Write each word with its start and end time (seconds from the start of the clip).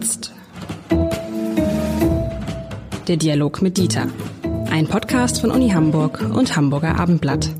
jetzt. 0.00 0.32
Der 3.06 3.16
Dialog 3.16 3.60
mit 3.60 3.76
Dieter. 3.76 4.08
Ein 4.70 4.88
Podcast 4.88 5.42
von 5.42 5.50
Uni 5.50 5.70
Hamburg 5.70 6.22
und 6.22 6.56
Hamburger 6.56 6.98
Abendblatt. 6.98 7.50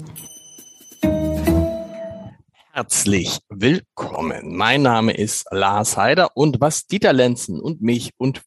Herzlich 2.73 3.41
willkommen. 3.51 4.57
Mein 4.57 4.81
Name 4.81 5.13
ist 5.13 5.49
Lars 5.51 5.99
Heider 5.99 6.35
und 6.35 6.63
was 6.63 6.87
Dieter 6.87 7.13
Lenzen 7.13 7.61
und 7.61 7.83
mich 7.83 8.13
und 8.17 8.41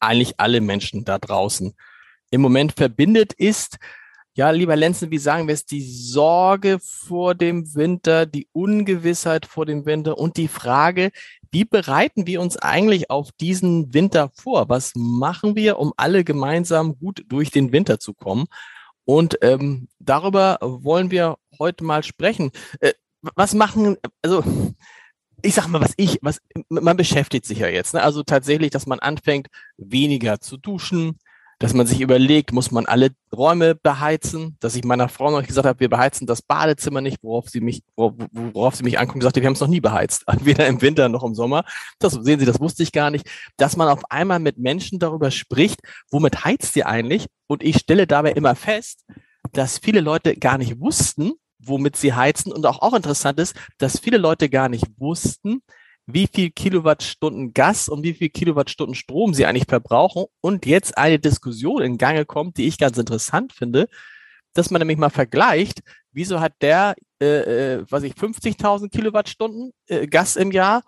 eigentlich 0.00 0.34
alle 0.36 0.60
Menschen 0.60 1.06
da 1.06 1.18
draußen 1.18 1.72
im 2.30 2.40
Moment 2.42 2.72
verbindet, 2.72 3.32
ist, 3.32 3.78
ja, 4.34 4.50
lieber 4.50 4.76
Lenzen, 4.76 5.10
wie 5.10 5.18
sagen 5.18 5.48
wir 5.48 5.54
es, 5.54 5.66
die 5.66 5.82
Sorge 5.82 6.78
vor 6.80 7.34
dem 7.34 7.74
Winter, 7.74 8.26
die 8.26 8.48
Ungewissheit 8.52 9.44
vor 9.44 9.66
dem 9.66 9.86
Winter 9.86 10.18
und 10.18 10.36
die 10.36 10.48
Frage, 10.48 11.10
wie 11.50 11.64
bereiten 11.64 12.26
wir 12.26 12.40
uns 12.40 12.56
eigentlich 12.56 13.10
auf 13.10 13.32
diesen 13.32 13.92
Winter 13.92 14.30
vor? 14.32 14.68
Was 14.68 14.92
machen 14.94 15.56
wir, 15.56 15.78
um 15.78 15.92
alle 15.96 16.22
gemeinsam 16.22 16.96
gut 16.98 17.24
durch 17.28 17.50
den 17.50 17.72
Winter 17.72 17.98
zu 17.98 18.14
kommen? 18.14 18.46
Und 19.04 19.38
ähm, 19.42 19.88
darüber 19.98 20.58
wollen 20.60 21.10
wir 21.10 21.36
heute 21.58 21.82
mal 21.82 22.04
sprechen. 22.04 22.52
Äh, 22.78 22.92
was 23.34 23.54
machen, 23.54 23.96
also 24.22 24.44
ich 25.42 25.54
sag 25.54 25.66
mal, 25.66 25.80
was 25.80 25.94
ich, 25.96 26.18
was 26.22 26.40
man 26.68 26.96
beschäftigt 26.96 27.46
sich 27.46 27.58
ja 27.58 27.68
jetzt. 27.68 27.94
Ne? 27.94 28.02
Also 28.02 28.22
tatsächlich, 28.22 28.70
dass 28.70 28.86
man 28.86 29.00
anfängt, 29.00 29.48
weniger 29.76 30.40
zu 30.40 30.56
duschen, 30.56 31.18
dass 31.60 31.74
man 31.74 31.86
sich 31.86 32.00
überlegt, 32.00 32.52
muss 32.54 32.70
man 32.70 32.86
alle 32.86 33.10
Räume 33.36 33.74
beheizen, 33.74 34.56
dass 34.60 34.74
ich 34.74 34.82
meiner 34.82 35.10
Frau 35.10 35.30
noch 35.30 35.46
gesagt 35.46 35.66
habe, 35.66 35.78
wir 35.78 35.90
beheizen 35.90 36.26
das 36.26 36.40
Badezimmer 36.40 37.02
nicht, 37.02 37.18
worauf 37.22 37.50
sie 37.50 37.60
mich, 37.60 37.82
worauf 37.96 38.74
sie 38.74 38.82
mich 38.82 38.98
anguckt 38.98 39.16
und 39.16 39.22
sagte, 39.22 39.42
wir 39.42 39.46
haben 39.46 39.52
es 39.52 39.60
noch 39.60 39.68
nie 39.68 39.82
beheizt, 39.82 40.24
weder 40.40 40.66
im 40.66 40.80
Winter 40.80 41.10
noch 41.10 41.22
im 41.22 41.34
Sommer. 41.34 41.64
Das 41.98 42.14
sehen 42.14 42.40
Sie, 42.40 42.46
das 42.46 42.60
wusste 42.60 42.82
ich 42.82 42.92
gar 42.92 43.10
nicht, 43.10 43.28
dass 43.58 43.76
man 43.76 43.88
auf 43.88 44.10
einmal 44.10 44.38
mit 44.38 44.56
Menschen 44.56 44.98
darüber 44.98 45.30
spricht, 45.30 45.80
womit 46.10 46.46
heizt 46.46 46.74
ihr 46.76 46.88
eigentlich? 46.88 47.26
Und 47.46 47.62
ich 47.62 47.76
stelle 47.76 48.06
dabei 48.06 48.32
immer 48.32 48.54
fest, 48.54 49.04
dass 49.52 49.78
viele 49.78 50.00
Leute 50.00 50.36
gar 50.36 50.56
nicht 50.56 50.80
wussten, 50.80 51.32
womit 51.58 51.94
sie 51.94 52.14
heizen 52.14 52.52
und 52.52 52.64
auch, 52.64 52.80
auch 52.80 52.94
interessant 52.94 53.38
ist, 53.38 53.54
dass 53.76 54.00
viele 54.00 54.16
Leute 54.16 54.48
gar 54.48 54.70
nicht 54.70 54.86
wussten, 54.96 55.60
wie 56.14 56.28
viel 56.32 56.50
Kilowattstunden 56.50 57.52
Gas 57.52 57.88
und 57.88 58.02
wie 58.02 58.14
viel 58.14 58.28
Kilowattstunden 58.28 58.94
Strom 58.94 59.34
sie 59.34 59.46
eigentlich 59.46 59.68
verbrauchen. 59.68 60.26
Und 60.40 60.66
jetzt 60.66 60.96
eine 60.96 61.18
Diskussion 61.18 61.82
in 61.82 61.98
Gange 61.98 62.24
kommt, 62.24 62.56
die 62.56 62.66
ich 62.66 62.78
ganz 62.78 62.98
interessant 62.98 63.52
finde, 63.52 63.88
dass 64.52 64.70
man 64.70 64.80
nämlich 64.80 64.98
mal 64.98 65.10
vergleicht, 65.10 65.80
wieso 66.12 66.40
hat 66.40 66.54
der, 66.60 66.96
äh, 67.20 67.26
äh 67.26 67.84
was 67.88 68.02
ich, 68.02 68.14
50.000 68.14 68.90
Kilowattstunden 68.90 69.72
äh, 69.86 70.06
Gas 70.06 70.36
im 70.36 70.50
Jahr 70.50 70.82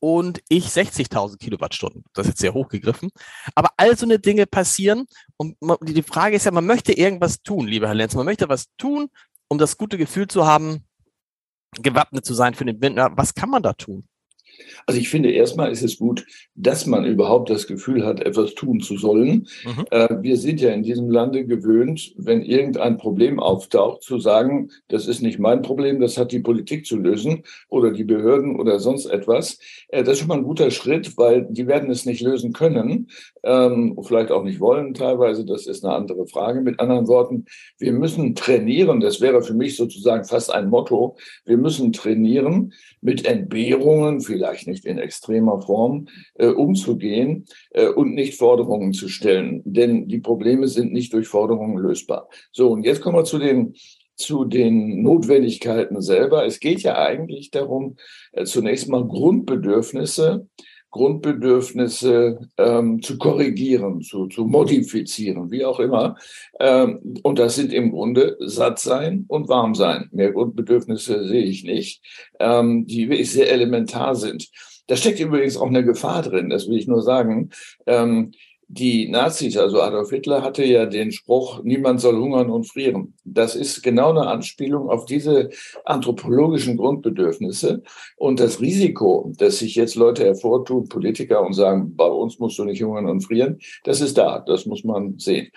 und 0.00 0.42
ich 0.48 0.66
60.000 0.66 1.38
Kilowattstunden. 1.38 2.04
Das 2.12 2.26
ist 2.26 2.32
jetzt 2.32 2.40
sehr 2.40 2.54
hochgegriffen. 2.54 3.10
Aber 3.54 3.70
all 3.76 3.96
so 3.96 4.04
eine 4.04 4.18
Dinge 4.18 4.46
passieren 4.46 5.06
und 5.36 5.56
die 5.82 6.02
Frage 6.02 6.36
ist 6.36 6.44
ja, 6.44 6.50
man 6.50 6.66
möchte 6.66 6.92
irgendwas 6.92 7.42
tun, 7.42 7.68
lieber 7.68 7.86
Herr 7.86 7.94
Lenz. 7.94 8.14
Man 8.14 8.26
möchte 8.26 8.48
was 8.48 8.66
tun, 8.76 9.08
um 9.48 9.58
das 9.58 9.76
gute 9.76 9.98
Gefühl 9.98 10.26
zu 10.26 10.44
haben, 10.44 10.84
gewappnet 11.80 12.24
zu 12.24 12.34
sein 12.34 12.54
für 12.54 12.64
den 12.64 12.80
Winter. 12.80 13.12
Was 13.16 13.34
kann 13.34 13.50
man 13.50 13.62
da 13.62 13.72
tun? 13.74 14.08
Also 14.86 15.00
ich 15.00 15.08
finde, 15.08 15.30
erstmal 15.30 15.70
ist 15.70 15.82
es 15.82 15.98
gut, 15.98 16.26
dass 16.54 16.86
man 16.86 17.04
überhaupt 17.04 17.50
das 17.50 17.66
Gefühl 17.66 18.04
hat, 18.04 18.20
etwas 18.20 18.54
tun 18.54 18.80
zu 18.80 18.96
sollen. 18.96 19.46
Mhm. 19.64 19.84
Äh, 19.90 20.08
wir 20.20 20.36
sind 20.36 20.60
ja 20.60 20.70
in 20.70 20.82
diesem 20.82 21.10
Lande 21.10 21.44
gewöhnt, 21.44 22.12
wenn 22.16 22.42
irgendein 22.42 22.98
Problem 22.98 23.40
auftaucht, 23.40 24.02
zu 24.02 24.18
sagen, 24.18 24.70
das 24.88 25.06
ist 25.06 25.22
nicht 25.22 25.38
mein 25.38 25.62
Problem, 25.62 26.00
das 26.00 26.18
hat 26.18 26.32
die 26.32 26.40
Politik 26.40 26.86
zu 26.86 26.96
lösen 26.96 27.44
oder 27.68 27.92
die 27.92 28.04
Behörden 28.04 28.58
oder 28.58 28.80
sonst 28.80 29.06
etwas. 29.06 29.58
Äh, 29.88 30.02
das 30.02 30.14
ist 30.14 30.18
schon 30.20 30.28
mal 30.28 30.38
ein 30.38 30.44
guter 30.44 30.70
Schritt, 30.70 31.16
weil 31.16 31.46
die 31.48 31.66
werden 31.66 31.90
es 31.90 32.06
nicht 32.06 32.20
lösen 32.20 32.52
können, 32.52 33.08
ähm, 33.44 33.98
vielleicht 34.02 34.30
auch 34.30 34.44
nicht 34.44 34.60
wollen 34.60 34.94
teilweise. 34.94 35.44
Das 35.44 35.66
ist 35.66 35.84
eine 35.84 35.94
andere 35.94 36.26
Frage. 36.26 36.60
Mit 36.60 36.80
anderen 36.80 37.08
Worten, 37.08 37.46
wir 37.78 37.92
müssen 37.92 38.34
trainieren. 38.34 39.00
Das 39.00 39.20
wäre 39.20 39.42
für 39.42 39.54
mich 39.54 39.76
sozusagen 39.76 40.24
fast 40.24 40.52
ein 40.52 40.68
Motto. 40.68 41.16
Wir 41.44 41.56
müssen 41.56 41.92
trainieren 41.92 42.72
mit 43.00 43.26
Entbehrungen, 43.26 44.20
vielleicht 44.20 44.41
vielleicht 44.42 44.66
nicht 44.66 44.84
in 44.84 44.98
extremer 44.98 45.62
Form, 45.62 46.08
äh, 46.34 46.46
umzugehen 46.46 47.44
äh, 47.70 47.86
und 47.86 48.14
nicht 48.14 48.34
Forderungen 48.34 48.92
zu 48.92 49.08
stellen. 49.08 49.62
Denn 49.64 50.08
die 50.08 50.18
Probleme 50.18 50.66
sind 50.66 50.92
nicht 50.92 51.12
durch 51.12 51.28
Forderungen 51.28 51.78
lösbar. 51.78 52.28
So, 52.50 52.72
und 52.72 52.84
jetzt 52.84 53.00
kommen 53.00 53.16
wir 53.16 53.24
zu 53.24 53.38
den 53.38 53.74
zu 54.14 54.44
den 54.44 55.02
Notwendigkeiten 55.02 56.02
selber. 56.02 56.44
Es 56.44 56.60
geht 56.60 56.82
ja 56.82 56.96
eigentlich 56.98 57.50
darum, 57.50 57.96
äh, 58.32 58.44
zunächst 58.44 58.88
mal 58.88 59.06
Grundbedürfnisse 59.06 60.46
Grundbedürfnisse 60.92 62.48
ähm, 62.58 63.02
zu 63.02 63.18
korrigieren, 63.18 64.02
zu, 64.02 64.28
zu 64.28 64.44
modifizieren, 64.44 65.50
wie 65.50 65.64
auch 65.64 65.80
immer. 65.80 66.16
Ähm, 66.60 67.16
und 67.22 67.38
das 67.38 67.56
sind 67.56 67.72
im 67.72 67.90
Grunde 67.90 68.36
satt 68.40 68.78
sein 68.78 69.24
und 69.26 69.48
warm 69.48 69.74
sein. 69.74 70.08
Mehr 70.12 70.32
Grundbedürfnisse 70.32 71.26
sehe 71.26 71.42
ich 71.42 71.64
nicht, 71.64 72.04
ähm, 72.38 72.86
die 72.86 73.08
wirklich 73.08 73.32
sehr 73.32 73.50
elementar 73.50 74.14
sind. 74.14 74.48
Da 74.86 74.96
steckt 74.96 75.18
übrigens 75.18 75.56
auch 75.56 75.68
eine 75.68 75.84
Gefahr 75.84 76.22
drin, 76.22 76.50
das 76.50 76.68
will 76.68 76.76
ich 76.76 76.86
nur 76.86 77.02
sagen. 77.02 77.50
Ähm, 77.86 78.32
die 78.72 79.06
Nazis, 79.06 79.58
also 79.58 79.82
Adolf 79.82 80.08
Hitler, 80.08 80.42
hatte 80.42 80.64
ja 80.64 80.86
den 80.86 81.12
Spruch, 81.12 81.62
niemand 81.62 82.00
soll 82.00 82.16
hungern 82.16 82.48
und 82.48 82.64
frieren. 82.64 83.12
Das 83.22 83.54
ist 83.54 83.82
genau 83.82 84.10
eine 84.10 84.26
Anspielung 84.26 84.88
auf 84.88 85.04
diese 85.04 85.50
anthropologischen 85.84 86.78
Grundbedürfnisse 86.78 87.82
und 88.16 88.40
das 88.40 88.62
Risiko, 88.62 89.30
dass 89.36 89.58
sich 89.58 89.74
jetzt 89.74 89.94
Leute 89.94 90.24
hervortun, 90.24 90.88
Politiker 90.88 91.44
und 91.44 91.52
sagen, 91.52 91.94
bei 91.94 92.06
uns 92.06 92.38
musst 92.38 92.58
du 92.58 92.64
nicht 92.64 92.82
hungern 92.82 93.10
und 93.10 93.20
frieren, 93.20 93.58
das 93.84 94.00
ist 94.00 94.16
da, 94.16 94.38
das 94.38 94.64
muss 94.64 94.84
man 94.84 95.18
sehen. 95.18 95.50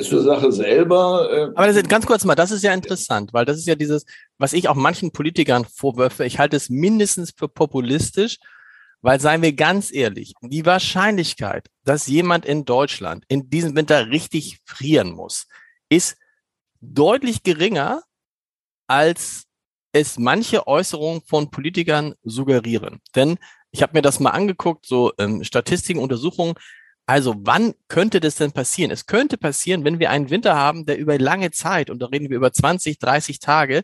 Zur 0.00 0.22
Sache 0.22 0.50
selber. 0.50 1.28
Äh 1.30 1.42
Aber 1.54 1.68
das 1.68 1.76
ist, 1.76 1.88
ganz 1.88 2.04
kurz 2.04 2.24
mal, 2.24 2.34
das 2.34 2.50
ist 2.50 2.64
ja 2.64 2.74
interessant, 2.74 3.32
weil 3.32 3.44
das 3.44 3.58
ist 3.58 3.68
ja 3.68 3.76
dieses, 3.76 4.04
was 4.38 4.52
ich 4.52 4.68
auch 4.68 4.74
manchen 4.74 5.12
Politikern 5.12 5.64
vorwürfe, 5.64 6.24
ich 6.24 6.40
halte 6.40 6.56
es 6.56 6.68
mindestens 6.68 7.32
für 7.36 7.46
populistisch, 7.46 8.38
weil 9.02 9.20
seien 9.20 9.42
wir 9.42 9.52
ganz 9.52 9.92
ehrlich, 9.92 10.34
die 10.40 10.66
Wahrscheinlichkeit, 10.66 11.68
dass 11.84 12.06
jemand 12.06 12.44
in 12.44 12.64
Deutschland 12.64 13.24
in 13.28 13.50
diesem 13.50 13.76
Winter 13.76 14.10
richtig 14.10 14.58
frieren 14.64 15.12
muss, 15.12 15.46
ist 15.88 16.16
deutlich 16.80 17.42
geringer, 17.42 18.02
als 18.86 19.44
es 19.92 20.18
manche 20.18 20.66
Äußerungen 20.66 21.22
von 21.22 21.50
Politikern 21.50 22.14
suggerieren. 22.22 23.00
Denn 23.14 23.38
ich 23.70 23.82
habe 23.82 23.94
mir 23.94 24.02
das 24.02 24.20
mal 24.20 24.30
angeguckt, 24.30 24.86
so 24.86 25.12
ähm, 25.18 25.44
Statistiken, 25.44 26.00
Untersuchungen. 26.00 26.54
Also 27.06 27.34
wann 27.38 27.74
könnte 27.88 28.20
das 28.20 28.36
denn 28.36 28.52
passieren? 28.52 28.90
Es 28.90 29.06
könnte 29.06 29.38
passieren, 29.38 29.84
wenn 29.84 29.98
wir 29.98 30.10
einen 30.10 30.30
Winter 30.30 30.56
haben, 30.56 30.86
der 30.86 30.98
über 30.98 31.18
lange 31.18 31.50
Zeit, 31.50 31.90
und 31.90 32.00
da 32.00 32.06
reden 32.06 32.28
wir 32.28 32.36
über 32.36 32.52
20, 32.52 32.98
30 32.98 33.38
Tage, 33.38 33.82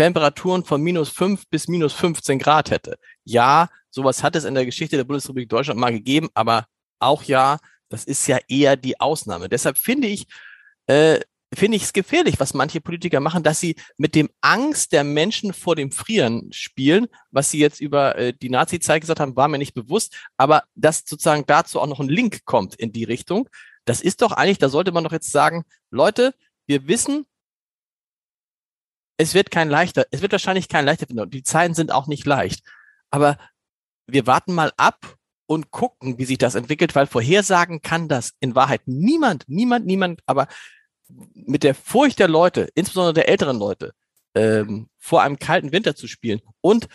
Temperaturen 0.00 0.64
von 0.64 0.80
minus 0.80 1.10
5 1.10 1.46
bis 1.50 1.68
minus 1.68 1.92
15 1.92 2.38
Grad 2.38 2.70
hätte. 2.70 2.98
Ja, 3.24 3.68
sowas 3.90 4.22
hat 4.22 4.34
es 4.34 4.44
in 4.44 4.54
der 4.54 4.64
Geschichte 4.64 4.96
der 4.96 5.04
Bundesrepublik 5.04 5.50
Deutschland 5.50 5.78
mal 5.78 5.92
gegeben, 5.92 6.30
aber 6.32 6.64
auch 7.00 7.22
ja, 7.24 7.58
das 7.90 8.04
ist 8.04 8.26
ja 8.26 8.38
eher 8.48 8.76
die 8.76 8.98
Ausnahme. 8.98 9.50
Deshalb 9.50 9.76
finde 9.76 10.08
ich, 10.08 10.26
äh, 10.86 11.20
finde 11.54 11.76
ich 11.76 11.82
es 11.82 11.92
gefährlich, 11.92 12.40
was 12.40 12.54
manche 12.54 12.80
Politiker 12.80 13.20
machen, 13.20 13.42
dass 13.42 13.60
sie 13.60 13.76
mit 13.98 14.14
dem 14.14 14.30
Angst 14.40 14.92
der 14.92 15.04
Menschen 15.04 15.52
vor 15.52 15.76
dem 15.76 15.92
Frieren 15.92 16.50
spielen, 16.50 17.08
was 17.30 17.50
sie 17.50 17.58
jetzt 17.58 17.82
über 17.82 18.16
äh, 18.16 18.32
die 18.32 18.48
Nazi-Zeit 18.48 19.02
gesagt 19.02 19.20
haben, 19.20 19.36
war 19.36 19.48
mir 19.48 19.58
nicht 19.58 19.74
bewusst, 19.74 20.16
aber 20.38 20.62
dass 20.74 21.04
sozusagen 21.06 21.44
dazu 21.46 21.78
auch 21.78 21.86
noch 21.86 22.00
ein 22.00 22.08
Link 22.08 22.46
kommt 22.46 22.74
in 22.74 22.90
die 22.90 23.04
Richtung. 23.04 23.50
Das 23.84 24.00
ist 24.00 24.22
doch 24.22 24.32
eigentlich, 24.32 24.56
da 24.56 24.70
sollte 24.70 24.92
man 24.92 25.04
doch 25.04 25.12
jetzt 25.12 25.30
sagen, 25.30 25.64
Leute, 25.90 26.32
wir 26.66 26.88
wissen, 26.88 27.26
es 29.20 29.34
wird 29.34 29.50
kein 29.50 29.68
leichter, 29.68 30.06
es 30.10 30.22
wird 30.22 30.32
wahrscheinlich 30.32 30.68
kein 30.68 30.86
leichter 30.86 31.06
finden. 31.06 31.28
Die 31.30 31.42
Zeiten 31.42 31.74
sind 31.74 31.92
auch 31.92 32.06
nicht 32.06 32.24
leicht. 32.24 32.62
Aber 33.10 33.36
wir 34.06 34.26
warten 34.26 34.54
mal 34.54 34.72
ab 34.78 35.16
und 35.46 35.70
gucken, 35.70 36.18
wie 36.18 36.24
sich 36.24 36.38
das 36.38 36.54
entwickelt, 36.54 36.94
weil 36.94 37.06
vorhersagen 37.06 37.82
kann 37.82 38.08
das 38.08 38.32
in 38.40 38.54
Wahrheit 38.54 38.80
niemand, 38.86 39.44
niemand, 39.46 39.84
niemand, 39.84 40.20
aber 40.24 40.48
mit 41.34 41.64
der 41.64 41.74
Furcht 41.74 42.18
der 42.18 42.28
Leute, 42.28 42.68
insbesondere 42.74 43.12
der 43.12 43.28
älteren 43.28 43.58
Leute, 43.58 43.92
ähm, 44.34 44.88
vor 44.96 45.22
einem 45.22 45.38
kalten 45.38 45.72
Winter 45.72 45.94
zu 45.94 46.06
spielen 46.06 46.40
und 46.62 46.88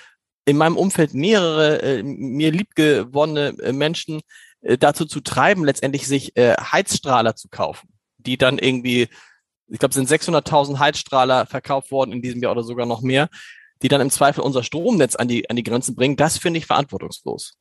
in 0.45 0.57
meinem 0.57 0.78
Umfeld 0.78 1.13
mehrere 1.13 1.81
äh, 1.81 2.04
mir 2.04 2.51
liebgewonnene 2.51 3.62
äh, 3.62 3.71
Menschen 3.71 4.21
äh, 4.62 4.80
dazu 4.80 5.06
zu 5.06 5.21
treiben, 5.21 5.63
letztendlich 5.63 6.07
sich 6.07 6.36
äh, 6.38 6.56
Heizstrahler 6.56 7.36
zu 7.36 7.50
kaufen, 7.50 7.89
die 8.18 8.38
dann 8.38 8.57
irgendwie 8.57 9.10
ich 9.67 9.79
glaube, 9.79 9.89
es 9.89 9.95
sind 9.95 10.09
600.000 10.09 10.79
Heizstrahler 10.79 11.45
verkauft 11.45 11.91
worden 11.91 12.12
in 12.12 12.21
diesem 12.21 12.41
Jahr 12.41 12.51
oder 12.51 12.63
sogar 12.63 12.85
noch 12.85 13.01
mehr, 13.01 13.29
die 13.81 13.88
dann 13.88 14.01
im 14.01 14.09
Zweifel 14.09 14.41
unser 14.41 14.63
Stromnetz 14.63 15.15
an 15.15 15.27
die, 15.27 15.50
an 15.50 15.56
die 15.56 15.63
Grenzen 15.63 15.95
bringen. 15.95 16.15
Das 16.15 16.38
finde 16.38 16.59
ich 16.59 16.65
verantwortungslos. 16.65 17.57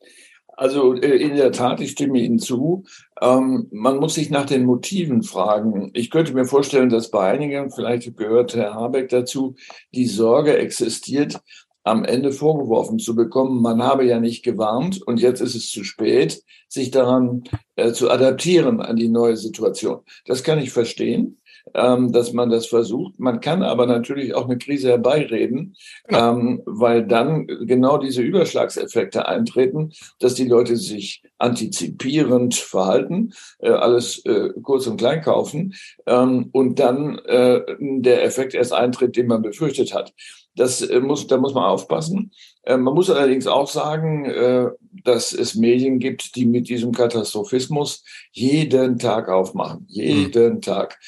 Also 0.57 0.95
äh, 0.95 1.17
in 1.17 1.35
der 1.35 1.51
Tat, 1.51 1.81
ich 1.81 1.93
stimme 1.93 2.19
Ihnen 2.21 2.39
zu. 2.39 2.85
Ähm, 3.21 3.67
man 3.73 3.97
muss 3.97 4.15
sich 4.15 4.31
nach 4.31 4.47
den 4.47 4.65
Motiven 4.65 5.23
fragen. 5.23 5.91
Ich 5.95 6.11
könnte 6.11 6.33
mir 6.33 6.45
vorstellen, 6.45 6.91
dass 6.91 7.11
bei 7.11 7.33
einigen, 7.33 7.71
vielleicht 7.71 8.17
gehört 8.17 8.55
Herr 8.55 8.75
Habeck 8.75 9.09
dazu, 9.09 9.57
die 9.93 10.07
Sorge 10.07 10.57
existiert, 10.57 11.41
am 11.83 12.05
Ende 12.05 12.33
vorgeworfen 12.33 12.99
zu 12.99 13.15
bekommen, 13.15 13.61
man 13.61 13.83
habe 13.83 14.07
ja 14.07 14.19
nicht 14.19 14.43
gewarnt 14.43 15.03
und 15.03 15.21
jetzt 15.21 15.41
ist 15.41 15.55
es 15.55 15.71
zu 15.71 15.85
spät, 15.85 16.43
sich 16.67 16.91
daran 16.91 17.45
äh, 17.77 17.93
zu 17.93 18.11
adaptieren 18.11 18.81
an 18.81 18.97
die 18.97 19.11
neue 19.11 19.37
Situation. 19.37 20.01
Das 20.25 20.43
kann 20.43 20.59
ich 20.59 20.71
verstehen 20.71 21.43
ähm, 21.75 22.13
dass 22.13 22.33
man 22.33 22.51
das 22.51 22.67
versucht. 22.67 23.19
Man 23.19 23.41
kann 23.41 23.63
aber 23.63 23.87
natürlich 23.87 24.35
auch 24.35 24.45
eine 24.45 24.59
Krise 24.59 24.89
herbeireden, 24.89 25.77
genau. 26.07 26.31
ähm, 26.31 26.63
weil 26.65 27.07
dann 27.07 27.47
genau 27.47 27.99
diese 27.99 28.23
Überschlagseffekte 28.23 29.27
eintreten, 29.27 29.93
dass 30.19 30.35
die 30.35 30.49
Leute 30.49 30.77
sich 30.77 31.23
antizipierend 31.39 32.55
verhalten, 32.55 33.33
äh, 33.59 33.71
alles 33.71 34.25
äh, 34.25 34.51
kurz 34.63 34.87
und 34.87 34.97
klein 34.97 35.23
kaufen 35.23 35.75
ähm, 36.07 36.49
und 36.53 36.79
dann 36.79 37.19
äh, 37.19 37.61
der 37.79 38.25
Effekt 38.25 38.55
erst 38.55 38.73
eintritt, 38.73 39.17
den 39.17 39.27
man 39.27 39.43
befürchtet 39.43 39.95
hat. 39.95 40.15
Das 40.57 40.83
äh, 40.83 41.01
muss, 41.01 41.27
da 41.27 41.37
muss 41.37 41.55
man 41.55 41.65
aufpassen. 41.65 42.31
Äh, 42.67 42.77
man 42.77 42.95
muss 42.95 43.11
allerdings 43.11 43.47
auch 43.47 43.69
sagen, 43.69 44.25
äh, 44.25 44.69
dass 45.05 45.33
es 45.33 45.55
Medien 45.55 45.99
gibt, 45.99 46.35
die 46.37 46.47
mit 46.47 46.69
diesem 46.69 46.93
Katastrophismus 46.93 48.05
jeden 48.33 48.99
Tag 48.99 49.29
aufmachen. 49.29 49.87
Jeden 49.89 50.55
mhm. 50.55 50.61
Tag. 50.63 50.99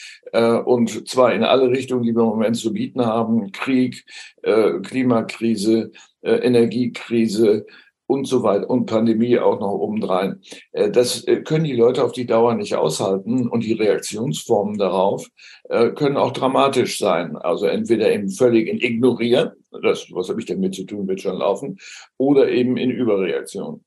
Und 0.67 1.09
zwar 1.09 1.33
in 1.33 1.45
alle 1.45 1.71
Richtungen, 1.71 2.03
die 2.03 2.15
wir 2.15 2.21
im 2.23 2.29
Moment 2.29 2.57
zu 2.57 2.73
bieten 2.73 3.07
haben. 3.07 3.53
Krieg, 3.53 4.05
Klimakrise, 4.43 5.93
Energiekrise, 6.23 7.65
und 8.07 8.27
so 8.27 8.43
weiter 8.43 8.71
und 8.71 8.87
Pandemie 8.87 9.39
auch 9.39 9.61
noch 9.61 9.73
obendrein. 9.73 10.41
Äh, 10.73 10.91
das 10.91 11.25
äh, 11.25 11.43
können 11.43 11.65
die 11.65 11.75
Leute 11.75 12.05
auf 12.05 12.13
die 12.13 12.27
Dauer 12.27 12.55
nicht 12.55 12.75
aushalten 12.75 13.49
und 13.49 13.65
die 13.65 13.73
Reaktionsformen 13.73 14.79
darauf 14.79 15.27
äh, 15.69 15.91
können 15.91 16.17
auch 16.17 16.33
dramatisch 16.33 16.99
sein. 16.99 17.37
Also 17.37 17.67
entweder 17.67 18.13
eben 18.13 18.31
völlig 18.31 18.69
in 18.69 18.81
Ignorieren, 18.81 19.53
das, 19.83 20.07
was 20.13 20.29
habe 20.29 20.41
ich 20.41 20.47
damit 20.47 20.75
zu 20.75 20.85
tun, 20.85 21.09
wird 21.09 21.21
schon 21.21 21.39
laufen, 21.39 21.79
oder 22.17 22.49
eben 22.49 22.77
in 22.77 22.91
Überreaktion. 22.91 23.85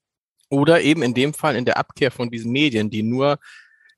Oder 0.50 0.82
eben 0.82 1.04
in 1.04 1.14
dem 1.14 1.34
Fall 1.34 1.56
in 1.56 1.66
der 1.66 1.78
Abkehr 1.78 2.12
von 2.12 2.30
diesen 2.30 2.52
Medien, 2.52 2.90
die 2.90 3.04
nur 3.04 3.38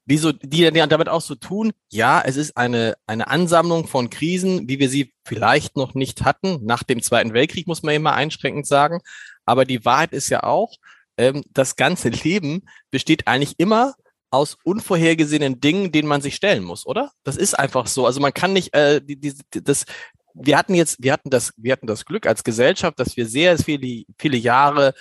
die, 0.05 0.17
so, 0.17 0.31
die 0.31 0.69
damit 0.69 1.09
auch 1.09 1.21
so 1.21 1.35
tun, 1.35 1.71
ja, 1.89 2.21
es 2.25 2.35
ist 2.35 2.57
eine, 2.57 2.95
eine 3.07 3.27
Ansammlung 3.27 3.87
von 3.87 4.09
Krisen, 4.09 4.67
wie 4.67 4.79
wir 4.79 4.89
sie 4.89 5.13
vielleicht 5.23 5.77
noch 5.77 5.93
nicht 5.93 6.23
hatten. 6.25 6.65
Nach 6.65 6.83
dem 6.83 7.01
Zweiten 7.01 7.33
Weltkrieg 7.33 7.67
muss 7.67 7.83
man 7.83 7.95
immer 7.95 8.13
einschränkend 8.13 8.67
sagen. 8.67 8.99
Aber 9.45 9.65
die 9.65 9.83
Wahrheit 9.85 10.13
ist 10.13 10.29
ja 10.29 10.43
auch, 10.43 10.75
ähm, 11.17 11.43
das 11.51 11.75
ganze 11.75 12.09
Leben 12.09 12.63
besteht 12.89 13.27
eigentlich 13.27 13.59
immer 13.59 13.95
aus 14.31 14.57
unvorhergesehenen 14.63 15.59
Dingen, 15.59 15.91
denen 15.91 16.07
man 16.07 16.21
sich 16.21 16.35
stellen 16.35 16.63
muss, 16.63 16.85
oder? 16.85 17.11
Das 17.23 17.35
ist 17.35 17.53
einfach 17.53 17.87
so. 17.87 18.05
Also 18.05 18.21
man 18.21 18.33
kann 18.33 18.53
nicht, 18.53 18.73
äh, 18.73 19.01
die, 19.01 19.19
die, 19.19 19.33
das, 19.51 19.85
wir 20.33 20.57
hatten 20.57 20.73
jetzt, 20.73 20.97
wir 21.03 21.11
hatten 21.11 21.29
das, 21.29 21.53
wir 21.57 21.73
hatten 21.73 21.87
das 21.87 22.05
Glück 22.05 22.25
als 22.25 22.43
Gesellschaft, 22.43 22.99
dass 22.99 23.17
wir 23.17 23.27
sehr 23.27 23.57
viele, 23.57 24.05
viele 24.17 24.37
Jahre 24.37 24.93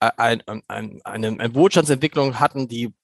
äh, 0.00 0.10
ein, 0.16 0.42
ein, 0.46 1.00
eine, 1.04 1.28
eine 1.28 1.54
Wohlstandsentwicklung 1.54 2.40
hatten, 2.40 2.68
die 2.68 2.94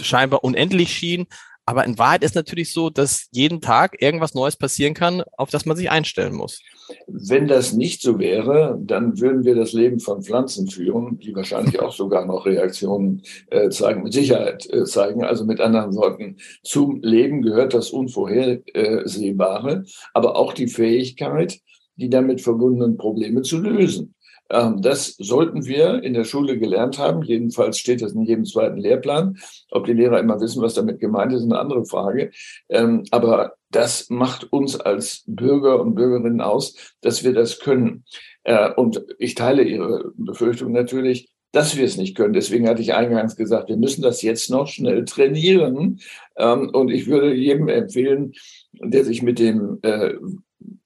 scheinbar 0.00 0.44
unendlich 0.44 0.92
schien. 0.92 1.26
Aber 1.64 1.84
in 1.84 1.96
Wahrheit 1.96 2.24
ist 2.24 2.34
natürlich 2.34 2.72
so, 2.72 2.90
dass 2.90 3.28
jeden 3.30 3.60
Tag 3.60 4.02
irgendwas 4.02 4.34
Neues 4.34 4.56
passieren 4.56 4.94
kann, 4.94 5.22
auf 5.36 5.50
das 5.50 5.64
man 5.64 5.76
sich 5.76 5.90
einstellen 5.90 6.34
muss. 6.34 6.60
Wenn 7.06 7.46
das 7.46 7.72
nicht 7.72 8.02
so 8.02 8.18
wäre, 8.18 8.76
dann 8.82 9.20
würden 9.20 9.44
wir 9.44 9.54
das 9.54 9.72
Leben 9.72 10.00
von 10.00 10.22
Pflanzen 10.22 10.68
führen, 10.68 11.20
die 11.20 11.34
wahrscheinlich 11.34 11.80
auch 11.80 11.92
sogar 11.92 12.26
noch 12.26 12.46
Reaktionen 12.46 13.22
äh, 13.50 13.68
zeigen, 13.70 14.02
mit 14.02 14.12
Sicherheit 14.12 14.68
äh, 14.72 14.84
zeigen. 14.84 15.24
Also 15.24 15.44
mit 15.44 15.60
anderen 15.60 15.94
Worten, 15.94 16.38
zum 16.64 17.00
Leben 17.02 17.42
gehört 17.42 17.74
das 17.74 17.90
Unvorhersehbare, 17.90 19.84
aber 20.14 20.36
auch 20.36 20.52
die 20.54 20.66
Fähigkeit, 20.66 21.60
die 21.96 22.10
damit 22.10 22.40
verbundenen 22.40 22.96
Probleme 22.96 23.42
zu 23.42 23.58
lösen. 23.58 24.14
Ähm, 24.52 24.82
das 24.82 25.16
sollten 25.18 25.66
wir 25.66 26.02
in 26.02 26.12
der 26.12 26.24
Schule 26.24 26.58
gelernt 26.58 26.98
haben. 26.98 27.22
Jedenfalls 27.22 27.78
steht 27.78 28.02
das 28.02 28.12
in 28.12 28.22
jedem 28.22 28.44
zweiten 28.44 28.76
Lehrplan. 28.76 29.38
Ob 29.70 29.86
die 29.86 29.94
Lehrer 29.94 30.20
immer 30.20 30.40
wissen, 30.40 30.62
was 30.62 30.74
damit 30.74 31.00
gemeint 31.00 31.32
ist, 31.32 31.40
ist 31.40 31.46
eine 31.46 31.58
andere 31.58 31.86
Frage. 31.86 32.30
Ähm, 32.68 33.04
aber 33.10 33.54
das 33.70 34.10
macht 34.10 34.52
uns 34.52 34.78
als 34.78 35.24
Bürger 35.26 35.80
und 35.80 35.94
Bürgerinnen 35.94 36.42
aus, 36.42 36.76
dass 37.00 37.24
wir 37.24 37.32
das 37.32 37.58
können. 37.58 38.04
Äh, 38.44 38.70
und 38.74 39.02
ich 39.18 39.34
teile 39.34 39.62
Ihre 39.62 40.12
Befürchtung 40.16 40.72
natürlich, 40.72 41.30
dass 41.52 41.76
wir 41.76 41.84
es 41.84 41.96
nicht 41.96 42.16
können. 42.16 42.34
Deswegen 42.34 42.68
hatte 42.68 42.82
ich 42.82 42.94
eingangs 42.94 43.36
gesagt, 43.36 43.68
wir 43.68 43.76
müssen 43.76 44.02
das 44.02 44.22
jetzt 44.22 44.50
noch 44.50 44.68
schnell 44.68 45.04
trainieren. 45.06 46.00
Ähm, 46.36 46.70
und 46.70 46.90
ich 46.90 47.06
würde 47.06 47.34
jedem 47.34 47.68
empfehlen, 47.68 48.32
der 48.72 49.04
sich 49.04 49.22
mit 49.22 49.38
dem 49.38 49.78
äh, 49.82 50.14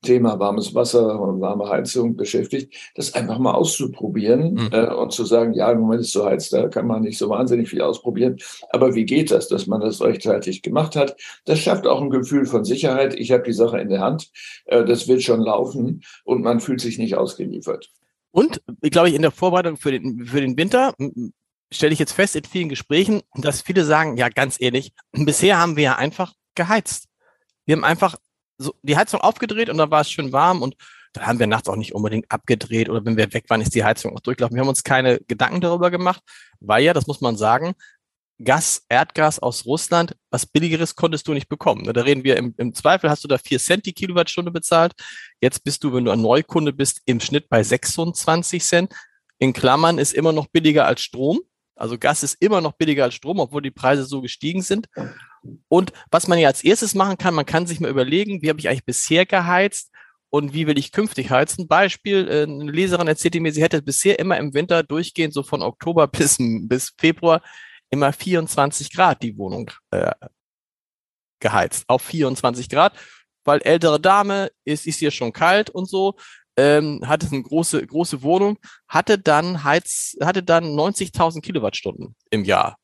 Thema 0.03 0.39
warmes 0.39 0.75
Wasser 0.75 1.21
und 1.21 1.41
warme 1.41 1.69
Heizung 1.69 2.17
beschäftigt, 2.17 2.75
das 2.95 3.15
einfach 3.15 3.39
mal 3.39 3.53
auszuprobieren 3.53 4.55
mhm. 4.55 4.69
äh, 4.73 4.93
und 4.95 5.13
zu 5.13 5.25
sagen, 5.25 5.55
ja, 5.55 5.71
im 5.73 5.81
Moment 5.81 6.01
ist 6.01 6.09
es 6.09 6.13
so 6.13 6.25
heiß, 6.25 6.51
da 6.51 6.69
kann 6.69 6.87
man 6.87 7.03
nicht 7.03 7.19
so 7.19 7.29
wahnsinnig 7.29 7.69
viel 7.69 7.83
ausprobieren. 7.83 8.37
Aber 8.71 8.95
wie 8.95 9.05
geht 9.05 9.31
das, 9.31 9.49
dass 9.49 9.67
man 9.67 9.81
das 9.81 10.01
rechtzeitig 10.01 10.63
gemacht 10.63 10.97
hat? 10.97 11.17
Das 11.45 11.59
schafft 11.59 11.87
auch 11.87 12.01
ein 12.01 12.11
Gefühl 12.11 12.47
von 12.47 12.65
Sicherheit. 12.65 13.15
Ich 13.15 13.33
habe 13.33 13.43
die 13.43 13.53
Sache 13.53 13.79
in 13.79 13.89
der 13.89 14.01
Hand, 14.01 14.31
äh, 14.67 14.85
das 14.85 15.09
wird 15.09 15.23
schon 15.23 15.41
laufen 15.41 16.03
und 16.25 16.43
man 16.43 16.61
fühlt 16.61 16.81
sich 16.81 16.99
nicht 16.99 17.17
ausgeliefert. 17.17 17.91
Und, 18.31 18.61
glaube 18.83 19.09
ich, 19.09 19.15
in 19.15 19.23
der 19.23 19.31
Vorbereitung 19.31 19.77
für 19.77 19.93
den, 19.93 20.27
für 20.27 20.43
den 20.43 20.59
Winter 20.59 20.93
stelle 21.73 21.93
ich 21.93 21.99
jetzt 21.99 22.13
fest 22.13 22.37
in 22.37 22.45
vielen 22.45 22.69
Gesprächen, 22.69 23.23
dass 23.35 23.63
viele 23.63 23.85
sagen, 23.85 24.17
ja, 24.17 24.29
ganz 24.29 24.57
ehrlich, 24.61 24.93
bisher 25.13 25.59
haben 25.59 25.77
wir 25.77 25.85
ja 25.85 25.97
einfach 25.97 26.35
geheizt. 26.55 27.07
Wir 27.65 27.77
haben 27.77 27.85
einfach 27.85 28.17
so 28.59 28.75
die 28.83 28.97
Heizung 28.97 29.21
aufgedreht 29.21 29.69
und 29.69 29.79
dann 29.79 29.91
war 29.91 30.01
es 30.01 30.11
schön 30.11 30.33
warm 30.33 30.63
und 30.63 30.77
da 31.13 31.27
haben 31.27 31.39
wir 31.39 31.47
nachts 31.47 31.69
auch 31.69 31.77
nicht 31.77 31.95
unbedingt 31.95 32.31
abgedreht 32.31 32.89
oder 32.89 33.05
wenn 33.05 33.17
wir 33.17 33.33
weg 33.33 33.49
waren, 33.49 33.61
ist 33.61 33.75
die 33.75 33.85
Heizung 33.85 34.15
auch 34.15 34.21
durchgelaufen. 34.21 34.55
Wir 34.55 34.61
haben 34.61 34.69
uns 34.69 34.85
keine 34.85 35.19
Gedanken 35.27 35.61
darüber 35.61 35.91
gemacht, 35.91 36.23
weil 36.61 36.85
ja, 36.85 36.93
das 36.93 37.07
muss 37.07 37.21
man 37.21 37.37
sagen, 37.37 37.75
Gas, 38.45 38.85
Erdgas 38.91 39.39
aus 39.39 39.65
Russland, 39.65 40.15
was 40.31 40.45
billigeres 40.45 40.95
konntest 40.95 41.27
du 41.27 41.33
nicht 41.33 41.49
bekommen. 41.49 41.91
Da 41.91 42.03
reden 42.03 42.23
wir 42.23 42.37
im, 42.37 42.55
im 42.59 42.75
Zweifel, 42.75 43.09
hast 43.09 43.25
du 43.25 43.29
da 43.29 43.39
vier 43.39 43.59
Cent 43.59 43.87
die 43.87 43.95
Kilowattstunde 43.95 44.51
bezahlt. 44.51 44.93
Jetzt 45.41 45.65
bist 45.65 45.83
du, 45.83 45.95
wenn 45.95 46.05
du 46.05 46.11
ein 46.11 46.21
Neukunde 46.21 46.75
bist, 46.75 47.01
im 47.07 47.21
Schnitt 47.21 47.49
bei 47.49 47.63
26 47.63 48.63
Cent. 48.63 48.93
In 49.39 49.55
Klammern 49.55 49.99
ist 49.99 50.13
immer 50.13 50.33
noch 50.33 50.49
billiger 50.49 50.87
als 50.87 51.01
Strom. 51.01 51.41
Also 51.77 51.99
Gas 51.99 52.23
ist 52.23 52.37
immer 52.41 52.61
noch 52.61 52.73
billiger 52.73 53.05
als 53.05 53.15
Strom, 53.15 53.39
obwohl 53.39 53.63
die 53.63 53.71
Preise 53.71 54.05
so 54.05 54.21
gestiegen 54.21 54.63
sind. 54.63 54.87
Und 55.69 55.93
was 56.11 56.29
man 56.29 56.39
ja 56.39 56.49
als 56.49 56.65
erstes 56.65 56.95
machen 56.95 57.19
kann, 57.19 57.35
man 57.35 57.47
kann 57.47 57.67
sich 57.67 57.81
mal 57.81 57.91
überlegen, 57.91 58.43
wie 58.43 58.49
habe 58.49 58.59
ich 58.59 58.69
eigentlich 58.69 58.85
bisher 58.85 59.27
geheizt 59.27 59.91
und 60.31 60.53
wie 60.53 60.67
will 60.67 60.79
ich 60.79 60.93
künftig 60.93 61.31
heizen. 61.31 61.69
Beispiel, 61.69 62.29
äh, 62.29 62.43
eine 62.43 62.71
Leserin 62.71 63.09
erzählte 63.09 63.41
mir, 63.41 63.53
sie 63.53 63.63
hätte 63.63 63.83
bisher 63.83 64.19
immer 64.19 64.37
im 64.39 64.55
Winter 64.55 64.83
durchgehend, 64.83 65.35
so 65.35 65.43
von 65.43 65.63
Oktober 65.63 66.07
bis, 66.09 66.37
bis 66.39 66.93
Februar, 66.99 67.43
immer 67.91 68.13
24 68.13 68.93
Grad 68.93 69.23
die 69.23 69.37
Wohnung 69.39 69.71
äh, 69.91 70.13
geheizt. 71.41 71.85
Auf 71.89 72.03
24 72.03 72.69
Grad, 72.69 72.95
weil 73.45 73.61
ältere 73.63 74.01
Dame 74.01 74.51
ist, 74.65 74.87
ist 74.87 74.99
hier 74.99 75.11
schon 75.11 75.33
kalt 75.33 75.71
und 75.71 75.89
so. 75.89 76.17
Ähm, 76.59 77.03
hatte 77.05 77.27
eine 77.31 77.43
große, 77.43 77.87
große 77.87 78.23
Wohnung, 78.23 78.59
hatte 78.89 79.19
dann 79.19 79.63
Heiz, 79.63 80.17
hatte 80.23 80.43
dann 80.43 80.65
90.000 80.65 81.43
Kilowattstunden 81.43 82.17
im 82.31 82.45
Jahr. 82.45 82.79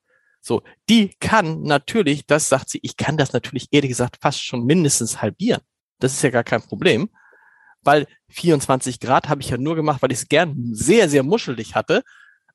So, 0.44 0.62
die 0.88 1.14
kann 1.20 1.62
natürlich, 1.62 2.26
das 2.26 2.48
sagt 2.48 2.68
sie, 2.68 2.80
ich 2.82 2.96
kann 2.96 3.16
das 3.16 3.32
natürlich 3.32 3.68
ehrlich 3.70 3.90
gesagt 3.90 4.18
fast 4.20 4.42
schon 4.42 4.66
mindestens 4.66 5.22
halbieren. 5.22 5.62
Das 6.00 6.14
ist 6.14 6.22
ja 6.22 6.30
gar 6.30 6.42
kein 6.42 6.62
Problem, 6.62 7.10
weil 7.82 8.08
24 8.30 8.98
Grad 8.98 9.28
habe 9.28 9.40
ich 9.40 9.50
ja 9.50 9.56
nur 9.56 9.76
gemacht, 9.76 10.02
weil 10.02 10.10
ich 10.10 10.18
es 10.18 10.28
gern 10.28 10.56
sehr, 10.72 11.08
sehr 11.08 11.22
muschelig 11.22 11.76
hatte. 11.76 12.02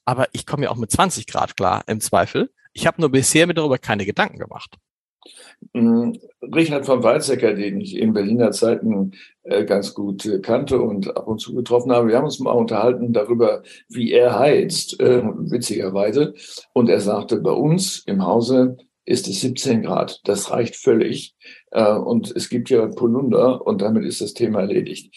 Aber 0.03 0.27
ich 0.34 0.46
komme 0.46 0.65
ja 0.65 0.70
auch 0.70 0.75
mit 0.75 0.91
20 0.91 1.27
Grad 1.27 1.56
klar 1.56 1.84
im 1.88 2.01
Zweifel. 2.01 2.51
Ich 2.74 2.86
habe 2.86 3.00
nur 3.00 3.10
bisher 3.10 3.48
mir 3.48 3.53
darüber 3.53 3.77
keine 3.77 4.06
Gedanken 4.06 4.38
gemacht. 4.38 4.77
Mm, 5.74 6.13
Richard 6.41 6.86
von 6.86 7.03
Weizsäcker, 7.03 7.53
den 7.53 7.81
ich 7.81 7.97
in 7.97 8.13
Berliner 8.13 8.51
Zeiten 8.51 9.12
äh, 9.43 9.65
ganz 9.65 9.93
gut 9.93 10.25
äh, 10.25 10.39
kannte 10.39 10.79
und 10.81 11.15
ab 11.15 11.27
und 11.27 11.39
zu 11.39 11.53
getroffen 11.55 11.91
habe, 11.91 12.07
wir 12.07 12.17
haben 12.17 12.25
uns 12.25 12.39
mal 12.39 12.51
unterhalten 12.51 13.13
darüber, 13.13 13.63
wie 13.89 14.12
er 14.12 14.38
heizt, 14.38 15.00
äh, 15.00 15.24
witzigerweise. 15.24 16.33
Und 16.74 16.89
er 16.89 17.01
sagte, 17.01 17.38
bei 17.41 17.51
uns 17.51 18.03
im 18.05 18.25
Hause 18.25 18.77
ist 19.05 19.27
es 19.27 19.39
17 19.41 19.83
Grad. 19.83 20.19
Das 20.25 20.51
reicht 20.51 20.75
völlig. 20.75 21.33
Und 21.71 22.36
es 22.36 22.50
gibt 22.50 22.69
ja 22.69 22.88
Polunder 22.88 23.65
und 23.65 23.81
damit 23.81 24.03
ist 24.03 24.19
das 24.19 24.33
Thema 24.33 24.59
erledigt. 24.59 25.15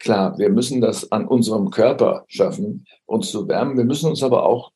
Klar, 0.00 0.36
wir 0.36 0.50
müssen 0.50 0.80
das 0.80 1.12
an 1.12 1.28
unserem 1.28 1.70
Körper 1.70 2.24
schaffen, 2.26 2.86
uns 3.06 3.30
zu 3.30 3.46
wärmen. 3.46 3.76
Wir 3.76 3.84
müssen 3.84 4.10
uns 4.10 4.24
aber 4.24 4.44
auch 4.44 4.72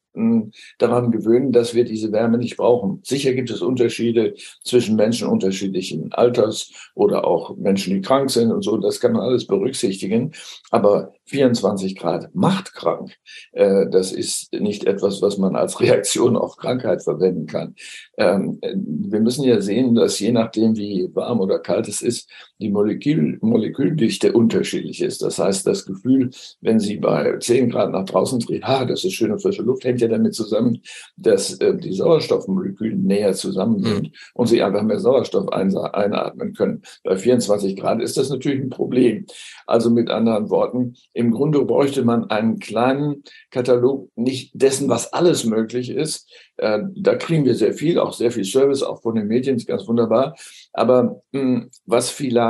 daran 0.79 1.11
gewöhnen, 1.11 1.53
dass 1.53 1.75
wir 1.75 1.85
diese 1.85 2.13
Wärme 2.13 2.39
nicht 2.39 2.57
brauchen. 2.57 3.01
Sicher 3.05 3.35
gibt 3.35 3.51
es 3.51 3.63
Unterschiede 3.63 4.35
zwischen 4.65 4.97
Menschen 4.97 5.29
unterschiedlichen 5.29 6.13
Alters 6.13 6.73
oder 6.95 7.27
auch 7.27 7.57
Menschen, 7.57 7.95
die 7.95 8.01
krank 8.01 8.31
sind 8.31 8.51
und 8.51 8.63
so. 8.63 8.77
Das 8.79 9.01
kann 9.01 9.13
man 9.13 9.23
alles 9.23 9.47
berücksichtigen. 9.47 10.33
Aber 10.71 11.13
24 11.27 11.97
Grad 11.97 12.35
macht 12.35 12.75
krank. 12.75 13.17
Äh, 13.53 13.87
das 13.91 14.13
ist 14.13 14.53
nicht 14.53 14.85
etwas, 14.85 15.23
was 15.23 15.39
man 15.39 15.57
als 15.57 15.81
Reaktion 15.81 16.37
auf 16.37 16.57
Krankheit 16.57 17.03
verwenden 17.03 17.47
kann. 17.47 17.75
Ähm, 18.17 18.59
wir 18.63 19.21
müssen 19.21 19.45
ja 19.45 19.61
sehen, 19.61 19.95
dass 19.95 20.19
je 20.19 20.33
nachdem, 20.33 20.77
wie 20.77 21.09
warm 21.15 21.41
oder 21.41 21.59
kalt 21.59 21.87
es 21.87 22.03
ist, 22.03 22.31
die 22.59 22.71
Molekül 22.71 23.39
Moleküldichte 23.41 24.33
unterschiedlich 24.33 25.03
ist. 25.03 25.23
Das 25.23 25.39
heißt, 25.39 25.67
das 25.67 25.87
Gefühl, 25.87 26.31
wenn 26.61 26.81
Sie 26.81 26.97
bei 26.97 27.39
10 27.39 27.71
Grad 27.71 27.93
nach 27.93 28.05
draußen 28.05 28.41
drehen, 28.41 28.67
ha, 28.67 28.85
das 28.85 29.05
ist 29.05 29.15
schöne 29.15 29.39
frische 29.39 29.63
Luft, 29.63 29.85
hängt 29.85 30.01
ja 30.01 30.09
damit 30.09 30.35
zusammen, 30.35 30.81
dass 31.17 31.55
äh, 31.61 31.77
die 31.77 31.93
Sauerstoffmoleküle 31.93 32.97
näher 32.97 33.33
zusammen 33.35 33.83
sind 33.83 34.03
mhm. 34.03 34.13
und 34.35 34.47
Sie 34.47 34.63
einfach 34.63 34.83
mehr 34.83 34.99
Sauerstoff 34.99 35.49
einatmen 35.51 36.55
können. 36.55 36.83
Bei 37.05 37.17
24 37.17 37.77
Grad 37.77 38.03
ist 38.03 38.17
das 38.17 38.31
natürlich 38.31 38.61
ein 38.61 38.71
Problem. 38.71 39.27
Also 39.67 39.91
mit 39.91 40.11
anderen 40.11 40.51
Worten, 40.51 40.95
im 41.13 41.31
Grunde 41.31 41.65
bräuchte 41.65 42.05
man 42.05 42.31
einen 42.31 42.59
kleinen 42.59 43.23
Katalog 43.51 44.11
nicht 44.17 44.51
dessen, 44.55 44.89
was 44.89 45.13
alles 45.13 45.45
möglich 45.45 45.91
ist. 45.91 46.29
Äh, 46.57 46.81
da 46.97 47.15
kriegen 47.15 47.45
wir 47.45 47.55
sehr 47.55 47.73
viel, 47.73 47.99
auch 47.99 48.13
sehr 48.13 48.31
viel 48.33 48.45
Service, 48.45 48.83
auch 48.83 49.03
von 49.03 49.15
den 49.15 49.29
Medien, 49.29 49.57
ist 49.57 49.67
ganz 49.67 49.87
wunderbar. 49.87 50.35
Aber 50.73 51.23
mh, 51.33 51.41
hm, 51.41 51.71
was 51.87 52.11
vielleicht, 52.11 52.48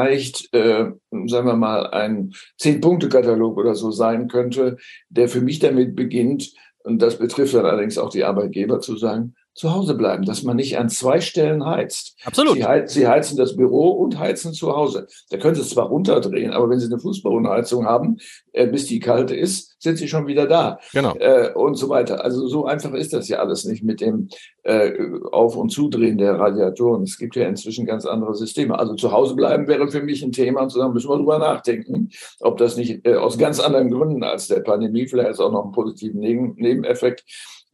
äh, 0.52 0.86
sagen 1.26 1.46
wir 1.46 1.56
mal, 1.56 1.88
ein 1.88 2.32
Zehn-Punkte-Katalog 2.58 3.56
oder 3.56 3.74
so 3.74 3.90
sein 3.90 4.28
könnte, 4.28 4.76
der 5.08 5.28
für 5.28 5.40
mich 5.40 5.58
damit 5.58 5.96
beginnt, 5.96 6.52
und 6.84 7.02
das 7.02 7.18
betrifft 7.18 7.54
dann 7.54 7.66
allerdings 7.66 7.98
auch 7.98 8.10
die 8.10 8.24
Arbeitgeber 8.24 8.80
zu 8.80 8.96
sagen, 8.96 9.34
zu 9.58 9.74
Hause 9.74 9.94
bleiben, 9.94 10.24
dass 10.24 10.44
man 10.44 10.56
nicht 10.56 10.78
an 10.78 10.88
zwei 10.88 11.20
Stellen 11.20 11.66
heizt. 11.66 12.16
Absolut. 12.24 12.54
Sie, 12.54 12.64
heiz, 12.64 12.94
Sie 12.94 13.08
heizen 13.08 13.36
das 13.36 13.56
Büro 13.56 13.90
und 13.90 14.18
heizen 14.18 14.52
zu 14.52 14.74
Hause. 14.74 15.08
Da 15.30 15.36
können 15.36 15.56
Sie 15.56 15.62
es 15.62 15.70
zwar 15.70 15.88
runterdrehen, 15.88 16.52
aber 16.52 16.70
wenn 16.70 16.78
Sie 16.78 16.86
eine 16.86 17.00
Fußbodenheizung 17.00 17.84
haben, 17.84 18.18
äh, 18.52 18.68
bis 18.68 18.86
die 18.86 19.00
kalt 19.00 19.32
ist, 19.32 19.74
sind 19.80 19.98
Sie 19.98 20.06
schon 20.06 20.28
wieder 20.28 20.46
da. 20.46 20.78
Genau. 20.92 21.14
Äh, 21.16 21.52
und 21.54 21.74
so 21.74 21.88
weiter. 21.88 22.24
Also 22.24 22.46
so 22.46 22.66
einfach 22.66 22.92
ist 22.92 23.12
das 23.12 23.28
ja 23.28 23.38
alles 23.38 23.64
nicht 23.64 23.82
mit 23.82 24.00
dem 24.00 24.28
äh, 24.62 24.92
Auf- 25.32 25.56
und 25.56 25.70
Zudrehen 25.70 26.18
der 26.18 26.38
Radiatoren. 26.38 27.02
Es 27.02 27.18
gibt 27.18 27.34
ja 27.34 27.48
inzwischen 27.48 27.84
ganz 27.84 28.06
andere 28.06 28.36
Systeme. 28.36 28.78
Also 28.78 28.94
zu 28.94 29.10
Hause 29.10 29.34
bleiben 29.34 29.66
wäre 29.66 29.88
für 29.88 30.02
mich 30.02 30.22
ein 30.22 30.30
Thema 30.30 30.62
und 30.62 30.70
zusammen 30.70 30.94
müssen 30.94 31.10
wir 31.10 31.16
drüber 31.16 31.38
nachdenken, 31.38 32.10
ob 32.40 32.58
das 32.58 32.76
nicht 32.76 33.04
äh, 33.04 33.16
aus 33.16 33.38
ganz 33.38 33.58
anderen 33.58 33.90
Gründen 33.90 34.22
als 34.22 34.46
der 34.46 34.60
Pandemie, 34.60 35.08
vielleicht 35.08 35.30
ist 35.30 35.40
auch 35.40 35.50
noch 35.50 35.64
einen 35.64 35.72
positiven 35.72 36.20
Neben 36.20 36.54
Nebeneffekt, 36.56 37.24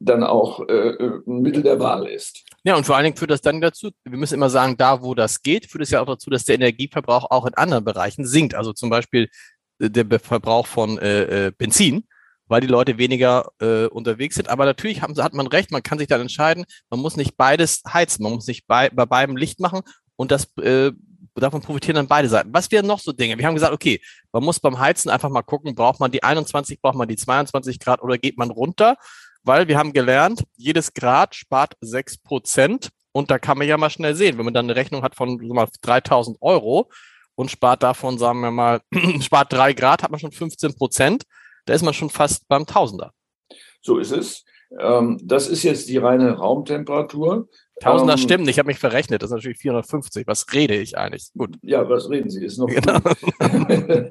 dann 0.04 0.22
auch 0.22 0.60
äh, 0.68 0.72
äh, 0.72 1.20
ein 1.26 1.40
Mittel 1.40 1.62
der 1.62 1.80
Wahl 1.80 2.06
ist. 2.06 2.44
Ja, 2.64 2.76
und 2.76 2.84
vor 2.84 2.96
allen 2.96 3.04
Dingen 3.04 3.16
führt 3.16 3.30
das 3.30 3.40
dann 3.40 3.60
dazu, 3.60 3.90
wir 4.04 4.18
müssen 4.18 4.34
immer 4.34 4.50
sagen, 4.50 4.76
da 4.76 5.02
wo 5.02 5.14
das 5.14 5.42
geht, 5.42 5.70
führt 5.70 5.82
es 5.82 5.90
ja 5.90 6.00
auch 6.00 6.06
dazu, 6.06 6.30
dass 6.30 6.44
der 6.44 6.54
Energieverbrauch 6.56 7.30
auch 7.30 7.46
in 7.46 7.54
anderen 7.54 7.84
Bereichen 7.84 8.26
sinkt. 8.26 8.54
Also 8.54 8.72
zum 8.72 8.90
Beispiel 8.90 9.28
äh, 9.78 9.90
der 9.90 10.20
Verbrauch 10.20 10.66
von 10.66 10.98
äh, 10.98 11.46
äh, 11.46 11.52
Benzin, 11.56 12.04
weil 12.46 12.60
die 12.60 12.66
Leute 12.66 12.98
weniger 12.98 13.50
äh, 13.60 13.86
unterwegs 13.86 14.36
sind. 14.36 14.48
Aber 14.48 14.64
natürlich 14.64 15.02
haben, 15.02 15.16
hat 15.22 15.34
man 15.34 15.46
recht, 15.46 15.70
man 15.70 15.82
kann 15.82 15.98
sich 15.98 16.08
dann 16.08 16.20
entscheiden, 16.20 16.64
man 16.90 17.00
muss 17.00 17.16
nicht 17.16 17.36
beides 17.36 17.82
heizen, 17.86 18.22
man 18.22 18.32
muss 18.32 18.46
nicht 18.46 18.66
bei, 18.66 18.90
bei 18.90 19.06
beidem 19.06 19.36
Licht 19.36 19.60
machen 19.60 19.80
und 20.16 20.30
das 20.30 20.48
äh, 20.58 20.92
davon 21.34 21.62
profitieren 21.62 21.96
dann 21.96 22.08
beide 22.08 22.28
Seiten. 22.28 22.52
Was 22.52 22.70
wären 22.70 22.86
noch 22.86 23.00
so 23.00 23.12
Dinge? 23.12 23.36
Wir 23.38 23.46
haben 23.46 23.54
gesagt, 23.54 23.72
okay, 23.72 24.00
man 24.32 24.44
muss 24.44 24.60
beim 24.60 24.78
Heizen 24.78 25.10
einfach 25.10 25.30
mal 25.30 25.42
gucken, 25.42 25.74
braucht 25.74 26.00
man 26.00 26.10
die 26.10 26.22
21, 26.22 26.80
braucht 26.80 26.96
man 26.96 27.08
die 27.08 27.16
22 27.16 27.80
Grad 27.80 28.02
oder 28.02 28.18
geht 28.18 28.38
man 28.38 28.50
runter? 28.50 28.96
Weil 29.44 29.68
wir 29.68 29.78
haben 29.78 29.92
gelernt, 29.92 30.44
jedes 30.56 30.94
Grad 30.94 31.34
spart 31.34 31.76
sechs 31.80 32.18
Prozent. 32.18 32.90
Und 33.12 33.30
da 33.30 33.38
kann 33.38 33.58
man 33.58 33.68
ja 33.68 33.76
mal 33.76 33.90
schnell 33.90 34.16
sehen, 34.16 34.38
wenn 34.38 34.44
man 34.44 34.54
dann 34.54 34.66
eine 34.66 34.74
Rechnung 34.74 35.02
hat 35.02 35.14
von 35.14 35.36
mal, 35.46 35.68
3000 35.82 36.38
Euro 36.40 36.90
und 37.36 37.50
spart 37.50 37.82
davon, 37.82 38.18
sagen 38.18 38.40
wir 38.40 38.50
mal, 38.50 38.80
spart 39.20 39.52
drei 39.52 39.72
Grad, 39.72 40.02
hat 40.02 40.10
man 40.10 40.18
schon 40.18 40.32
15 40.32 40.74
Prozent. 40.74 41.24
Da 41.66 41.74
ist 41.74 41.82
man 41.82 41.94
schon 41.94 42.10
fast 42.10 42.48
beim 42.48 42.66
Tausender. 42.66 43.12
So 43.80 43.98
ist 43.98 44.10
es. 44.10 44.44
Ähm, 44.80 45.20
das 45.22 45.48
ist 45.48 45.62
jetzt 45.62 45.88
die 45.88 45.98
reine 45.98 46.32
Raumtemperatur. 46.32 47.48
Tausender 47.80 48.14
ähm, 48.14 48.18
stimmt, 48.18 48.48
ich 48.48 48.58
habe 48.58 48.68
mich 48.68 48.78
verrechnet, 48.78 49.22
das 49.22 49.30
ist 49.30 49.34
natürlich 49.34 49.58
450. 49.58 50.26
Was 50.26 50.46
rede 50.52 50.74
ich 50.74 50.96
eigentlich? 50.96 51.30
Gut. 51.36 51.56
Ja, 51.62 51.88
was 51.88 52.08
reden 52.08 52.30
Sie? 52.30 52.44
Ist 52.44 52.58
noch 52.58 52.66
genau. 52.66 52.98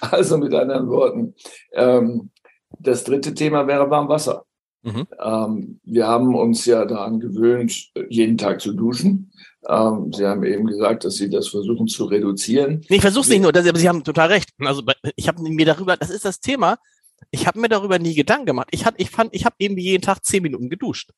also 0.00 0.38
mit 0.38 0.54
anderen 0.54 0.88
Worten, 0.88 1.34
ähm, 1.72 2.30
das 2.78 3.04
dritte 3.04 3.34
Thema 3.34 3.66
wäre 3.66 3.90
Warmwasser. 3.90 4.44
Mhm. 4.82 5.06
Ähm, 5.20 5.80
wir 5.84 6.06
haben 6.06 6.34
uns 6.34 6.64
ja 6.64 6.84
daran 6.84 7.20
gewöhnt, 7.20 7.90
jeden 8.08 8.38
Tag 8.38 8.60
zu 8.60 8.72
duschen. 8.72 9.32
Ähm, 9.68 10.12
Sie 10.12 10.24
haben 10.24 10.44
eben 10.44 10.66
gesagt, 10.66 11.04
dass 11.04 11.16
Sie 11.16 11.28
das 11.28 11.48
versuchen 11.48 11.88
zu 11.88 12.04
reduzieren. 12.04 12.84
Nee, 12.88 12.96
ich 12.96 13.02
versuche 13.02 13.24
es 13.24 13.28
nicht 13.28 13.42
nur, 13.42 13.52
das, 13.52 13.66
aber 13.66 13.78
Sie 13.78 13.88
haben 13.88 14.04
total 14.04 14.28
recht. 14.28 14.50
Also 14.60 14.82
ich 15.16 15.28
habe 15.28 15.42
mir 15.42 15.66
darüber, 15.66 15.96
das 15.96 16.10
ist 16.10 16.24
das 16.24 16.40
Thema, 16.40 16.78
ich 17.30 17.46
habe 17.46 17.60
mir 17.60 17.68
darüber 17.68 17.98
nie 17.98 18.14
Gedanken 18.14 18.46
gemacht. 18.46 18.68
Ich, 18.70 18.84
hat, 18.84 18.94
ich 18.98 19.10
fand, 19.10 19.34
ich 19.34 19.44
habe 19.44 19.56
eben 19.58 19.76
jeden 19.76 20.02
Tag 20.02 20.24
zehn 20.24 20.42
Minuten 20.42 20.70
geduscht. 20.70 21.10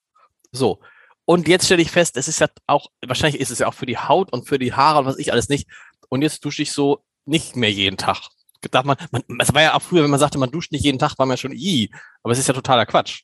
So. 0.53 0.81
Und 1.25 1.47
jetzt 1.47 1.67
stelle 1.67 1.83
ich 1.83 1.91
fest, 1.91 2.17
es 2.17 2.27
ist 2.27 2.41
ja 2.41 2.49
auch, 2.67 2.89
wahrscheinlich 3.07 3.41
ist 3.41 3.51
es 3.51 3.61
ja 3.61 3.69
auch 3.69 3.75
für 3.75 3.87
die 3.87 3.99
Haut 3.99 4.33
und 4.33 4.49
für 4.49 4.59
die 4.59 4.73
Haare 4.73 5.01
und 5.01 5.05
was 5.05 5.19
ich 5.19 5.33
alles 5.33 5.49
nicht. 5.49 5.69
Und 6.09 6.23
jetzt 6.23 6.45
dusche 6.45 6.63
ich 6.63 6.73
so 6.73 7.05
nicht 7.25 7.55
mehr 7.55 7.71
jeden 7.71 7.97
Tag. 7.97 8.29
Darf 8.71 8.85
man, 8.85 8.97
man, 9.11 9.23
es 9.39 9.55
war 9.55 9.63
ja 9.63 9.75
auch 9.75 9.83
früher, 9.83 10.03
wenn 10.03 10.11
man 10.11 10.19
sagte, 10.19 10.39
man 10.39 10.51
duscht 10.51 10.73
nicht 10.73 10.85
jeden 10.85 10.99
Tag, 10.99 11.19
war 11.19 11.27
man 11.27 11.35
ja 11.35 11.39
schon 11.39 11.53
i. 11.53 11.91
Aber 12.23 12.33
es 12.33 12.39
ist 12.39 12.49
ja 12.49 12.55
totaler 12.55 12.85
Quatsch. 12.85 13.23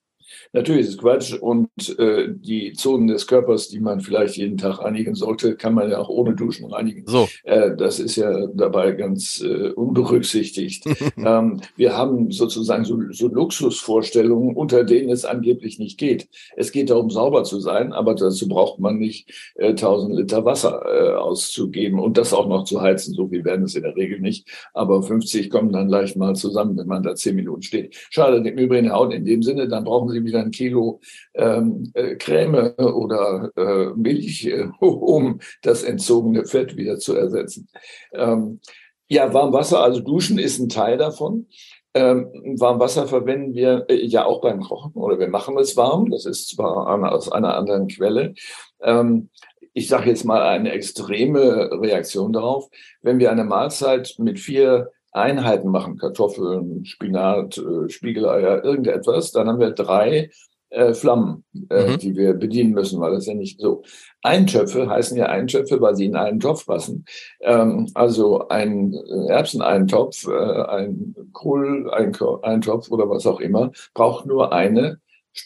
Natürlich 0.52 0.82
ist 0.82 0.88
es 0.90 0.98
Quatsch 0.98 1.34
und 1.34 1.68
äh, 1.98 2.28
die 2.30 2.72
Zonen 2.72 3.06
des 3.06 3.26
Körpers, 3.26 3.68
die 3.68 3.80
man 3.80 4.00
vielleicht 4.00 4.36
jeden 4.36 4.56
Tag 4.56 4.80
reinigen 4.80 5.14
sollte, 5.14 5.56
kann 5.56 5.74
man 5.74 5.90
ja 5.90 5.98
auch 5.98 6.08
ohne 6.08 6.34
Duschen 6.34 6.66
reinigen. 6.72 7.04
So. 7.06 7.28
Äh, 7.44 7.76
das 7.76 7.98
ist 7.98 8.16
ja 8.16 8.46
dabei 8.54 8.92
ganz 8.92 9.42
äh, 9.42 9.70
unberücksichtigt. 9.70 10.84
ähm, 11.16 11.60
wir 11.76 11.96
haben 11.96 12.30
sozusagen 12.30 12.84
so, 12.84 12.98
so 13.10 13.28
Luxusvorstellungen, 13.28 14.56
unter 14.56 14.84
denen 14.84 15.10
es 15.10 15.24
angeblich 15.24 15.78
nicht 15.78 15.98
geht. 15.98 16.28
Es 16.56 16.72
geht 16.72 16.90
darum, 16.90 17.10
sauber 17.10 17.44
zu 17.44 17.60
sein, 17.60 17.92
aber 17.92 18.14
dazu 18.14 18.48
braucht 18.48 18.78
man 18.78 18.98
nicht 18.98 19.52
äh, 19.56 19.70
1000 19.70 20.16
Liter 20.16 20.44
Wasser 20.44 20.82
äh, 20.86 21.14
auszugeben 21.14 21.98
und 21.98 22.18
das 22.18 22.32
auch 22.32 22.48
noch 22.48 22.64
zu 22.64 22.80
heizen. 22.80 23.14
So 23.14 23.28
viel 23.28 23.44
werden 23.44 23.64
es 23.64 23.74
in 23.74 23.82
der 23.82 23.96
Regel 23.96 24.20
nicht. 24.20 24.48
Aber 24.74 25.02
50 25.02 25.50
kommen 25.50 25.72
dann 25.72 25.88
leicht 25.88 26.16
mal 26.16 26.34
zusammen, 26.34 26.76
wenn 26.76 26.86
man 26.86 27.02
da 27.02 27.14
10 27.14 27.36
Minuten 27.36 27.62
steht. 27.62 27.96
Schade 28.10 28.36
im 28.36 28.58
Übrigen 28.58 28.90
auch 28.90 29.10
in 29.10 29.24
dem 29.24 29.42
Sinne, 29.42 29.68
dann 29.68 29.84
brauchen 29.84 30.08
Sie 30.10 30.15
wieder 30.24 30.40
ein 30.40 30.50
Kilo 30.50 31.00
ähm, 31.34 31.90
äh, 31.94 32.16
Creme 32.16 32.74
oder 32.78 33.50
äh, 33.56 33.86
Milch, 33.96 34.46
äh, 34.46 34.68
um 34.80 35.40
das 35.62 35.82
entzogene 35.82 36.44
Fett 36.44 36.76
wieder 36.76 36.98
zu 36.98 37.14
ersetzen. 37.14 37.68
Ähm, 38.12 38.60
ja, 39.08 39.32
Warmwasser, 39.32 39.82
also 39.82 40.00
Duschen 40.00 40.38
ist 40.38 40.58
ein 40.58 40.68
Teil 40.68 40.98
davon. 40.98 41.46
Ähm, 41.94 42.30
Warmwasser 42.58 43.06
verwenden 43.06 43.54
wir 43.54 43.86
äh, 43.88 44.04
ja 44.04 44.26
auch 44.26 44.40
beim 44.40 44.60
Kochen 44.60 44.92
oder 44.94 45.18
wir 45.18 45.28
machen 45.28 45.56
es 45.58 45.76
warm. 45.76 46.10
Das 46.10 46.26
ist 46.26 46.48
zwar 46.48 46.88
eine, 46.88 47.10
aus 47.10 47.30
einer 47.30 47.56
anderen 47.56 47.88
Quelle. 47.88 48.34
Ähm, 48.82 49.30
ich 49.72 49.88
sage 49.88 50.08
jetzt 50.08 50.24
mal 50.24 50.42
eine 50.42 50.72
extreme 50.72 51.70
Reaktion 51.80 52.32
darauf. 52.32 52.68
Wenn 53.02 53.18
wir 53.18 53.30
eine 53.30 53.44
Mahlzeit 53.44 54.14
mit 54.18 54.38
vier 54.40 54.90
Einheiten 55.16 55.70
machen, 55.70 55.96
Kartoffeln, 55.96 56.84
Spinat, 56.84 57.58
äh, 57.58 57.88
Spiegeleier, 57.88 58.64
irgendetwas, 58.64 59.32
dann 59.32 59.48
haben 59.48 59.60
wir 59.60 59.70
drei 59.70 60.30
äh, 60.70 60.94
Flammen, 60.94 61.44
äh, 61.70 61.92
mhm. 61.92 61.98
die 61.98 62.16
wir 62.16 62.34
bedienen 62.34 62.72
müssen, 62.72 63.00
weil 63.00 63.12
das 63.12 63.26
ja 63.26 63.34
nicht 63.34 63.60
so. 63.60 63.82
Eintöpfe 64.22 64.88
heißen 64.88 65.16
ja 65.16 65.26
Eintöpfe, 65.26 65.80
weil 65.80 65.96
sie 65.96 66.06
in 66.06 66.16
einen 66.16 66.40
Topf 66.40 66.66
passen. 66.66 67.04
Ähm, 67.40 67.88
also 67.94 68.48
ein 68.48 68.94
Erbseneintopf, 69.28 70.26
äh, 70.26 70.62
ein 70.64 71.14
Kohl-Eintopf 71.32 72.90
oder 72.90 73.08
was 73.08 73.26
auch 73.26 73.40
immer, 73.40 73.70
braucht 73.94 74.26
nur 74.26 74.52
eine, 74.52 75.00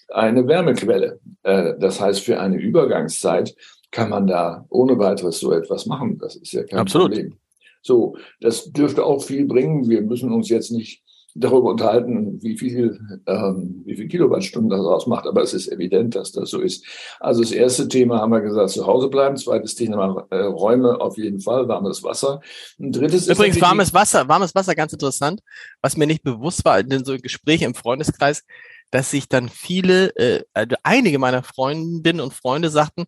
eine 0.09 0.49
Wärmequelle. 0.49 1.21
Äh, 1.43 1.75
das 1.79 2.01
heißt, 2.01 2.23
für 2.23 2.41
eine 2.41 2.57
Übergangszeit 2.57 3.55
kann 3.91 4.09
man 4.09 4.27
da 4.27 4.65
ohne 4.71 4.99
weiteres 4.99 5.41
so 5.41 5.53
etwas 5.53 5.87
machen. 5.87 6.19
Das 6.19 6.37
ist 6.37 6.53
ja 6.53 6.65
kein 6.65 6.79
Absolut. 6.79 7.13
Problem. 7.13 7.35
So, 7.83 8.17
das 8.41 8.73
dürfte 8.73 9.05
auch 9.05 9.23
viel 9.23 9.47
bringen. 9.47 9.89
Wir 9.89 10.03
müssen 10.03 10.33
uns 10.33 10.49
jetzt 10.49 10.71
nicht 10.71 11.03
darüber 11.35 11.71
unterhalten, 11.71 12.43
wie 12.43 12.59
viel, 12.59 12.99
ähm, 13.27 13.83
wie 13.85 13.97
viel 13.97 14.09
Kilowattstunden 14.09 14.71
das 14.71 14.81
ausmacht, 14.81 15.27
aber 15.27 15.43
es 15.43 15.55
ist 15.55 15.71
evident, 15.71 16.17
dass 16.17 16.33
das 16.33 16.51
so 16.51 16.61
ist. 16.61 16.85
Also 17.21 17.43
das 17.43 17.53
erste 17.53 17.89
Thema 17.89 18.19
haben 18.19 18.33
wir 18.33 18.41
gesagt, 18.41 18.71
zu 18.71 18.87
Hause 18.87 19.09
bleiben. 19.09 19.37
Zweites 19.37 19.75
Thema, 19.75 20.27
äh, 20.31 20.39
Räume 20.39 21.01
auf 21.01 21.17
jeden 21.17 21.41
Fall, 21.41 21.69
warmes 21.69 22.03
Wasser. 22.03 22.41
Ein 22.79 22.93
drittes 22.93 23.29
Übrigens 23.29 23.57
ist 23.57 23.63
warmes 23.63 23.95
Wasser, 23.95 24.29
warmes 24.29 24.55
Wasser, 24.55 24.75
ganz 24.75 24.93
interessant, 24.93 25.41
was 25.81 25.97
mir 25.97 26.07
nicht 26.07 26.23
bewusst 26.23 26.65
war 26.65 26.81
in 26.81 27.05
so 27.05 27.17
Gesprächen 27.17 27.65
im 27.65 27.75
Freundeskreis, 27.75 28.45
dass 28.91 29.11
sich 29.11 29.29
dann 29.29 29.49
viele, 29.49 30.09
äh, 30.17 30.43
also 30.53 30.77
einige 30.83 31.19
meiner 31.19 31.43
Freundinnen 31.43 32.21
und 32.21 32.35
Freunde 32.35 32.71
sagten, 32.71 33.05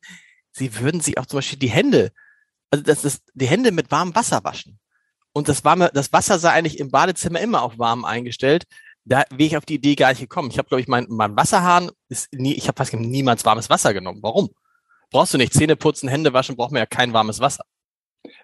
sie 0.52 0.78
würden 0.78 1.00
sich 1.00 1.18
auch 1.18 1.26
zum 1.26 1.38
Beispiel 1.38 1.58
die 1.58 1.70
Hände 1.70 2.12
also 2.72 2.82
das 2.82 3.04
ist 3.04 3.22
die 3.34 3.46
Hände 3.46 3.70
mit 3.70 3.90
warmem 3.90 4.14
Wasser 4.14 4.42
waschen. 4.42 4.78
Und 5.32 5.48
das 5.48 5.64
warme, 5.64 5.90
das 5.92 6.12
Wasser 6.12 6.38
sei 6.38 6.50
eigentlich 6.50 6.78
im 6.78 6.90
Badezimmer 6.90 7.40
immer 7.40 7.62
auf 7.62 7.78
warm 7.78 8.04
eingestellt. 8.04 8.64
Da 9.04 9.24
wäre 9.30 9.46
ich 9.46 9.56
auf 9.56 9.66
die 9.66 9.74
Idee 9.74 9.94
gar 9.94 10.10
nicht 10.10 10.20
gekommen. 10.20 10.50
Ich 10.50 10.58
habe, 10.58 10.68
glaube 10.68 10.80
ich, 10.80 10.88
mein, 10.88 11.06
mein 11.08 11.36
Wasserhahn 11.36 11.90
ist 12.08 12.32
nie, 12.32 12.54
ich 12.54 12.68
habe 12.68 12.76
fast 12.76 12.94
niemals 12.94 13.44
warmes 13.44 13.68
Wasser 13.68 13.92
genommen. 13.92 14.20
Warum? 14.22 14.50
Brauchst 15.10 15.34
du 15.34 15.38
nicht 15.38 15.52
Zähne 15.52 15.76
putzen, 15.76 16.08
Hände 16.08 16.32
waschen, 16.32 16.56
braucht 16.56 16.72
man 16.72 16.80
ja 16.80 16.86
kein 16.86 17.12
warmes 17.12 17.40
Wasser. 17.40 17.64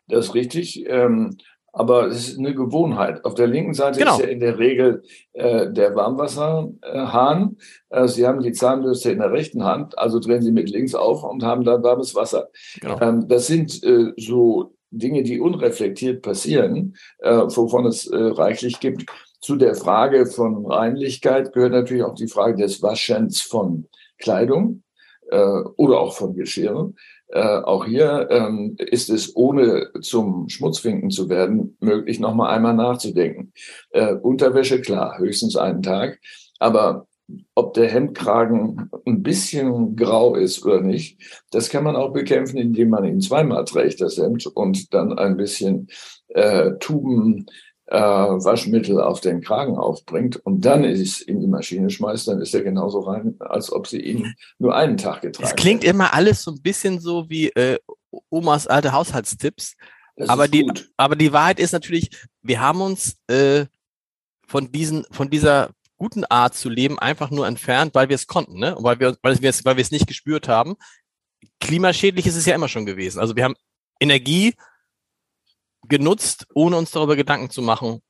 Das 0.09 0.27
ist 0.27 0.35
richtig. 0.35 0.85
Ähm, 0.87 1.39
aber 1.79 2.09
es 2.09 2.29
ist 2.29 2.39
eine 2.39 2.55
Gewohnheit. 2.55 3.25
Auf 3.25 3.35
der 3.35 3.47
linken 3.47 3.73
Seite 3.73 4.01
genau. 4.01 4.17
ist 4.17 4.23
ja 4.23 4.27
in 4.27 4.41
der 4.41 4.59
Regel 4.59 5.03
äh, 5.33 5.71
der 5.71 5.95
Warmwasserhahn. 5.95 7.57
Äh, 7.91 8.09
Sie 8.09 8.27
haben 8.27 8.41
die 8.41 8.53
Zahnbürste 8.53 9.13
in 9.13 9.21
der 9.21 9.31
rechten 9.31 9.63
Hand, 9.63 9.97
also 9.97 10.19
drehen 10.19 10.43
Sie 10.43 10.51
mit 10.51 10.71
links 10.71 10.97
auf 10.97 11.23
und 11.23 11.45
haben 11.45 11.63
dann 11.63 11.85
warmes 11.85 12.17
Wasser. 12.17 12.49
Genau. 12.81 13.01
Ähm, 13.01 13.29
das 13.29 13.47
sind 13.47 13.83
äh, 13.85 14.13
so 14.17 14.75
Dinge, 14.91 15.23
die 15.23 15.39
unreflektiert 15.39 16.23
passieren, 16.23 16.97
äh, 17.21 17.31
wovon 17.31 17.87
es 17.87 18.09
äh, 18.09 18.17
reichlich 18.17 18.81
gibt. 18.81 19.07
Zu 19.41 19.55
der 19.55 19.77
Frage 19.77 20.27
von 20.27 20.67
Reinlichkeit 20.67 21.53
gehört 21.53 21.73
natürlich 21.73 22.03
auch 22.03 22.17
die 22.17 22.27
Frage 22.27 22.61
des 22.61 22.83
Waschens 22.83 23.41
von 23.41 23.87
Kleidung 24.19 24.83
äh, 25.31 25.61
oder 25.77 26.01
auch 26.01 26.17
von 26.17 26.35
Geschirren. 26.35 26.97
Äh, 27.31 27.41
auch 27.41 27.85
hier 27.85 28.29
ähm, 28.31 28.77
ist 28.79 29.11
es, 29.11 29.37
ohne 29.37 29.91
zum 30.01 30.49
Schmutzfinken 30.49 31.11
zu 31.11 31.29
werden, 31.29 31.77
möglich, 31.81 32.21
nochmal 32.21 32.55
einmal 32.55 32.75
nachzudenken. 32.75 33.53
Äh, 33.91 34.15
Unterwäsche, 34.15 34.81
klar, 34.81 35.19
höchstens 35.19 35.57
einen 35.57 35.83
Tag. 35.83 36.21
Aber 36.59 37.07
ob 37.55 37.75
der 37.75 37.89
Hemdkragen 37.89 38.91
ein 39.07 39.23
bisschen 39.23 39.97
grau 39.97 40.35
ist 40.35 40.65
oder 40.65 40.81
nicht, 40.81 41.21
das 41.51 41.69
kann 41.69 41.85
man 41.85 41.97
auch 41.97 42.13
bekämpfen, 42.13 42.57
indem 42.57 42.89
man 42.89 43.05
ihn 43.05 43.21
zweimal 43.21 43.65
trägt, 43.67 44.01
das 44.01 44.17
Hemd, 44.17 44.47
und 44.47 44.95
dann 44.95 45.19
ein 45.19 45.37
bisschen 45.37 45.89
äh, 46.29 46.73
Tuben 46.81 47.47
äh, 47.91 47.99
Waschmittel 47.99 49.01
auf 49.01 49.21
den 49.21 49.41
Kragen 49.41 49.77
aufbringt 49.79 50.37
und 50.37 50.65
dann 50.65 50.85
ist 50.85 51.23
in 51.23 51.41
die 51.41 51.47
Maschine 51.47 51.89
schmeißt, 51.89 52.29
dann 52.29 52.41
ist 52.41 52.55
er 52.55 52.63
genauso 52.63 53.01
rein, 53.01 53.37
als 53.41 53.73
ob 53.73 53.87
sie 53.87 54.01
ihn 54.01 54.35
nur 54.59 54.77
einen 54.77 54.99
Tag 54.99 55.23
getragen 55.23 55.49
Es 55.49 55.57
klingt 55.57 55.83
hätte. 55.83 55.95
immer 55.95 56.13
alles 56.13 56.43
so 56.43 56.51
ein 56.51 56.61
bisschen 56.61 57.01
so 57.01 57.31
wie 57.31 57.49
äh, 57.51 57.79
Omas 58.29 58.67
alte 58.67 58.93
Haushaltstipps. 58.93 59.75
aber 60.27 60.49
die, 60.49 60.71
aber 60.99 61.17
die 61.17 61.33
Wahrheit 61.33 61.59
ist 61.59 61.73
natürlich, 61.73 62.11
wir 62.43 62.61
haben 62.61 62.83
uns 62.83 63.17
äh, 63.29 63.65
von 64.47 64.71
diesen, 64.71 65.07
von 65.11 65.31
dieser 65.31 65.71
guten 65.97 66.25
Art 66.27 66.55
zu 66.55 66.69
leben 66.69 66.99
einfach 66.99 67.31
nur 67.31 67.47
entfernt, 67.47 67.95
weil 67.95 68.11
wir 68.11 68.17
es 68.17 68.27
konnten, 68.27 68.59
ne? 68.59 68.77
weil 68.81 69.01
wir, 69.01 69.17
weil 69.23 69.41
wir 69.41 69.51
es, 69.51 69.65
weil 69.65 69.77
wir 69.77 69.83
es 69.83 69.91
nicht 69.91 70.07
gespürt 70.07 70.47
haben. 70.47 70.77
Klimaschädlich 71.61 72.27
ist 72.27 72.37
es 72.37 72.47
ja 72.47 72.55
immer 72.55 72.69
schon 72.69 72.87
gewesen. 72.87 73.19
Also 73.19 73.35
wir 73.35 73.45
haben 73.45 73.57
Energie 73.99 74.55
genutzt, 75.89 76.47
ohne 76.55 76.77
uns 76.77 76.91
darüber 76.91 77.17
Gedanken 77.17 77.51
zu 77.51 77.63
machen, 77.63 78.01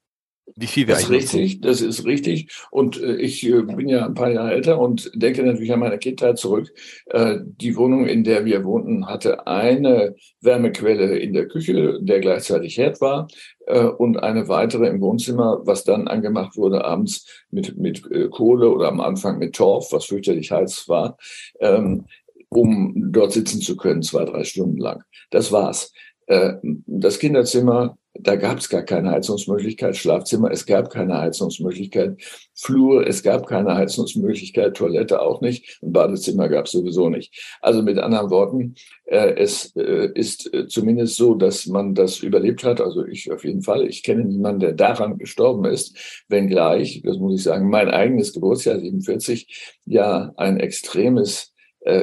wie 0.57 0.67
viel 0.67 0.87
wir 0.87 0.95
das 0.95 1.05
ist 1.05 1.11
richtig, 1.11 1.61
das 1.61 1.81
ist 1.81 2.05
richtig. 2.05 2.49
Und 2.71 3.01
äh, 3.01 3.17
ich 3.17 3.47
äh, 3.47 3.63
bin 3.63 3.89
ja 3.89 4.07
ein 4.07 4.15
paar 4.15 4.31
Jahre 4.31 4.53
älter 4.53 4.79
und 4.79 5.11
denke 5.15 5.43
natürlich 5.43 5.73
an 5.73 5.81
meine 5.81 5.99
Kindheit 5.99 6.39
zurück. 6.39 6.73
Äh, 7.07 7.39
die 7.45 7.77
Wohnung, 7.77 8.07
in 8.07 8.25
der 8.25 8.45
wir 8.45 8.65
wohnten, 8.65 9.07
hatte 9.07 9.47
eine 9.47 10.15
Wärmequelle 10.41 11.19
in 11.19 11.33
der 11.33 11.49
Küche, 11.49 11.99
der 12.01 12.21
gleichzeitig 12.21 12.79
Herd 12.79 13.01
war, 13.01 13.29
äh, 13.67 13.85
und 13.85 14.23
eine 14.23 14.49
weitere 14.49 14.89
im 14.89 15.01
Wohnzimmer, 15.01 15.61
was 15.65 15.85
dann 15.85 16.09
angemacht 16.09 16.57
wurde 16.57 16.85
abends 16.85 17.27
mit, 17.51 17.77
mit 17.77 18.11
äh, 18.11 18.29
Kohle 18.29 18.71
oder 18.71 18.89
am 18.89 19.01
Anfang 19.01 19.39
mit 19.39 19.55
Torf, 19.55 19.93
was 19.93 20.07
fürchterlich 20.07 20.51
heiß 20.51 20.89
war, 20.89 21.17
ähm, 21.61 22.07
um 22.49 23.13
dort 23.13 23.33
sitzen 23.33 23.61
zu 23.61 23.77
können, 23.77 24.03
zwei, 24.03 24.25
drei 24.25 24.45
Stunden 24.45 24.79
lang. 24.79 25.03
Das 25.31 25.53
war's. 25.53 25.93
Äh, 26.29 26.55
das 26.87 27.19
Kinderzimmer, 27.19 27.97
da 28.13 28.37
gab 28.37 28.59
es 28.59 28.69
gar 28.69 28.83
keine 28.83 29.13
Heizungsmöglichkeit, 29.13 29.97
Schlafzimmer, 29.97 30.51
es 30.51 30.67
gab 30.67 30.91
keine 30.91 31.19
Heizungsmöglichkeit, 31.19 32.21
Flur, 32.55 33.07
es 33.07 33.23
gab 33.23 33.47
keine 33.47 33.75
Heizungsmöglichkeit, 33.75 34.77
Toilette 34.77 35.23
auch 35.23 35.41
nicht, 35.41 35.79
ein 35.83 35.93
Badezimmer 35.93 36.49
gab 36.49 36.67
es 36.67 36.73
sowieso 36.73 37.09
nicht. 37.09 37.59
Also 37.63 37.83
mit 37.83 37.99
anderen 37.99 38.29
Worten, 38.29 38.75
äh, 39.07 39.37
es 39.37 39.75
äh, 39.77 40.11
ist 40.15 40.51
zumindest 40.69 41.17
so, 41.17 41.35
dass 41.35 41.67
man 41.67 41.95
das 41.95 42.19
überlebt 42.19 42.63
hat, 42.63 42.83
also 42.83 43.07
ich 43.07 43.33
auf 43.33 43.45
jeden 43.45 43.63
Fall, 43.63 43.87
ich 43.87 44.03
kenne 44.03 44.25
niemanden, 44.25 44.61
der 44.61 44.73
daran 44.73 45.17
gestorben 45.17 45.65
ist, 45.65 46.25
wenngleich, 46.29 47.01
das 47.05 47.17
muss 47.17 47.37
ich 47.37 47.43
sagen, 47.43 47.71
mein 47.71 47.89
eigenes 47.89 48.35
Geburtsjahr 48.35 48.79
47 48.79 49.79
ja 49.87 50.33
ein 50.37 50.61
extremes 50.61 51.55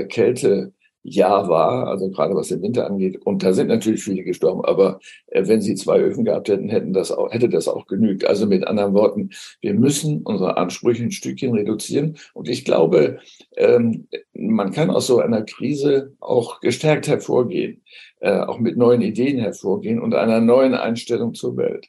Kälte 0.09 0.73
Jahr 1.05 1.47
war, 1.47 1.87
also 1.87 2.09
gerade 2.09 2.35
was 2.35 2.47
den 2.47 2.63
Winter 2.63 2.87
angeht. 2.87 3.21
Und 3.23 3.43
da 3.43 3.53
sind 3.53 3.67
natürlich 3.67 4.03
viele 4.03 4.23
gestorben, 4.23 4.65
aber 4.65 4.99
äh, 5.27 5.47
wenn 5.47 5.61
sie 5.61 5.75
zwei 5.75 5.99
Öfen 5.99 6.25
gehabt 6.25 6.49
hätten, 6.49 6.67
hätten 6.67 6.93
das 6.93 7.11
auch, 7.11 7.31
hätte 7.31 7.47
das 7.47 7.67
auch 7.67 7.85
genügt. 7.85 8.25
Also 8.25 8.47
mit 8.47 8.65
anderen 8.65 8.93
Worten, 8.95 9.29
wir 9.61 9.75
müssen 9.75 10.23
unsere 10.23 10.57
Ansprüche 10.57 11.03
ein 11.03 11.11
Stückchen 11.11 11.53
reduzieren. 11.53 12.17
Und 12.33 12.49
ich 12.49 12.65
glaube, 12.65 13.19
ähm, 13.55 14.07
man 14.33 14.71
kann 14.71 14.89
aus 14.89 15.05
so 15.05 15.19
einer 15.19 15.43
Krise 15.43 16.13
auch 16.19 16.59
gestärkt 16.59 17.07
hervorgehen, 17.07 17.83
äh, 18.19 18.39
auch 18.39 18.57
mit 18.59 18.75
neuen 18.75 19.01
Ideen 19.01 19.37
hervorgehen 19.37 20.01
und 20.01 20.15
einer 20.15 20.41
neuen 20.41 20.73
Einstellung 20.73 21.35
zur 21.35 21.55
Welt. 21.55 21.87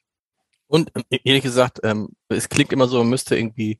Und 0.68 0.92
äh, 1.10 1.18
ehrlich 1.24 1.42
gesagt, 1.42 1.80
ähm, 1.84 2.10
es 2.28 2.50
klingt 2.50 2.72
immer 2.72 2.86
so, 2.86 2.98
man 2.98 3.08
müsste 3.08 3.36
irgendwie 3.36 3.78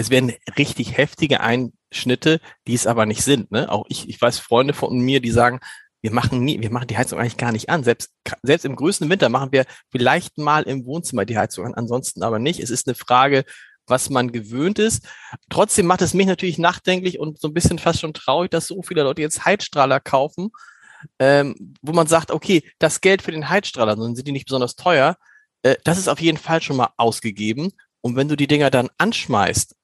es 0.00 0.08
werden 0.08 0.32
richtig 0.56 0.96
heftige 0.96 1.40
Einschnitte, 1.40 2.40
die 2.66 2.72
es 2.72 2.86
aber 2.86 3.04
nicht 3.04 3.22
sind. 3.22 3.52
Ne? 3.52 3.70
Auch 3.70 3.84
ich, 3.90 4.08
ich 4.08 4.20
weiß 4.20 4.38
Freunde 4.38 4.72
von 4.72 4.98
mir, 4.98 5.20
die 5.20 5.30
sagen, 5.30 5.60
wir 6.00 6.10
machen 6.10 6.42
nie, 6.42 6.58
wir 6.58 6.70
machen 6.70 6.86
die 6.86 6.96
Heizung 6.96 7.18
eigentlich 7.18 7.36
gar 7.36 7.52
nicht 7.52 7.68
an. 7.68 7.84
Selbst, 7.84 8.10
selbst 8.42 8.64
im 8.64 8.76
größten 8.76 9.10
Winter 9.10 9.28
machen 9.28 9.52
wir 9.52 9.66
vielleicht 9.90 10.38
mal 10.38 10.62
im 10.62 10.86
Wohnzimmer 10.86 11.26
die 11.26 11.36
Heizung 11.36 11.66
an, 11.66 11.74
ansonsten 11.74 12.22
aber 12.22 12.38
nicht. 12.38 12.60
Es 12.60 12.70
ist 12.70 12.88
eine 12.88 12.94
Frage, 12.94 13.44
was 13.86 14.08
man 14.08 14.32
gewöhnt 14.32 14.78
ist. 14.78 15.06
Trotzdem 15.50 15.84
macht 15.84 16.00
es 16.00 16.14
mich 16.14 16.26
natürlich 16.26 16.56
nachdenklich 16.56 17.18
und 17.18 17.38
so 17.38 17.48
ein 17.48 17.54
bisschen 17.54 17.78
fast 17.78 18.00
schon 18.00 18.14
traurig, 18.14 18.50
dass 18.50 18.68
so 18.68 18.80
viele 18.80 19.02
Leute 19.02 19.20
jetzt 19.20 19.44
Heizstrahler 19.44 20.00
kaufen, 20.00 20.48
ähm, 21.18 21.74
wo 21.82 21.92
man 21.92 22.06
sagt, 22.06 22.30
okay, 22.30 22.62
das 22.78 23.02
Geld 23.02 23.20
für 23.20 23.32
den 23.32 23.50
Heizstrahler, 23.50 23.96
dann 23.96 24.16
sind 24.16 24.26
die 24.26 24.32
nicht 24.32 24.46
besonders 24.46 24.76
teuer. 24.76 25.18
Äh, 25.62 25.76
das 25.84 25.98
ist 25.98 26.08
auf 26.08 26.22
jeden 26.22 26.38
Fall 26.38 26.62
schon 26.62 26.76
mal 26.76 26.88
ausgegeben. 26.96 27.72
Und 28.00 28.16
wenn 28.16 28.28
du 28.28 28.36
die 28.36 28.46
Dinger 28.46 28.70
dann 28.70 28.88
anschmeißt 28.96 29.74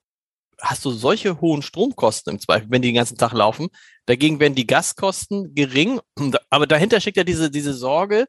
hast 0.61 0.85
du 0.85 0.91
solche 0.91 1.41
hohen 1.41 1.63
Stromkosten 1.63 2.35
im 2.35 2.41
Zweifel, 2.41 2.69
wenn 2.71 2.83
die 2.83 2.89
den 2.89 2.97
ganzen 2.97 3.19
Tag 3.19 3.33
laufen. 3.33 3.69
Dagegen 4.07 4.41
werden 4.41 4.55
die 4.55 4.67
Gaskosten 4.67 5.55
gering. 5.55 6.01
Aber 6.51 6.67
dahinter 6.67 7.01
steckt 7.01 7.17
ja 7.17 7.25
diese, 7.25 7.51
diese 7.51 7.75
Sorge, 7.75 8.27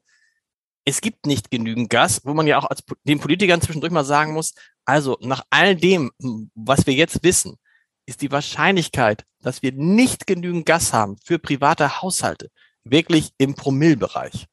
es 0.85 1.01
gibt 1.01 1.25
nicht 1.25 1.51
genügend 1.51 1.89
Gas, 1.89 2.21
wo 2.23 2.33
man 2.33 2.47
ja 2.47 2.57
auch 2.57 2.69
als 2.69 2.81
den 3.03 3.19
Politikern 3.19 3.61
zwischendurch 3.61 3.91
mal 3.91 4.05
sagen 4.05 4.33
muss, 4.33 4.53
also 4.85 5.17
nach 5.21 5.43
all 5.49 5.75
dem, 5.75 6.11
was 6.55 6.87
wir 6.87 6.93
jetzt 6.93 7.23
wissen, 7.23 7.57
ist 8.05 8.21
die 8.21 8.31
Wahrscheinlichkeit, 8.31 9.25
dass 9.41 9.61
wir 9.61 9.73
nicht 9.73 10.27
genügend 10.27 10.65
Gas 10.65 10.93
haben 10.93 11.17
für 11.23 11.39
private 11.39 12.01
Haushalte, 12.01 12.49
wirklich 12.85 13.31
im 13.37 13.53
Promillbereich. 13.53 14.47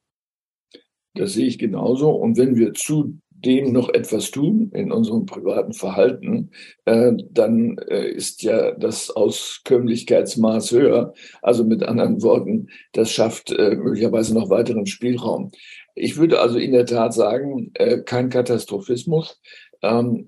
Das 1.15 1.35
sehe 1.35 1.47
ich 1.47 1.59
genauso. 1.59 2.11
Und 2.11 2.37
wenn 2.37 2.57
wir 2.57 2.75
zu 2.75 3.21
dem 3.45 3.73
noch 3.73 3.89
etwas 3.89 4.31
tun 4.31 4.71
in 4.75 4.93
unserem 4.93 5.27
privaten 5.27 5.73
Verhalten, 5.73 6.51
äh, 6.85 7.13
dann 7.31 7.79
äh, 7.89 8.09
ist 8.09 8.43
ja 8.43 8.73
das 8.73 9.11
Auskömmlichkeitsmaß 9.11 10.73
höher. 10.73 11.15
Also 11.43 11.65
mit 11.65 11.83
anderen 11.83 12.23
Worten, 12.23 12.69
das 12.93 13.11
schafft 13.11 13.51
äh, 13.51 13.77
möglicherweise 13.77 14.35
noch 14.35 14.51
weiteren 14.51 14.87
Spielraum. 14.87 15.51
Ich 15.95 16.17
würde 16.17 16.41
also 16.41 16.59
in 16.59 16.73
der 16.73 16.87
Tat 16.87 17.15
sagen, 17.15 17.71
äh, 17.75 17.99
kein 17.99 18.29
Katastrophismus, 18.29 19.41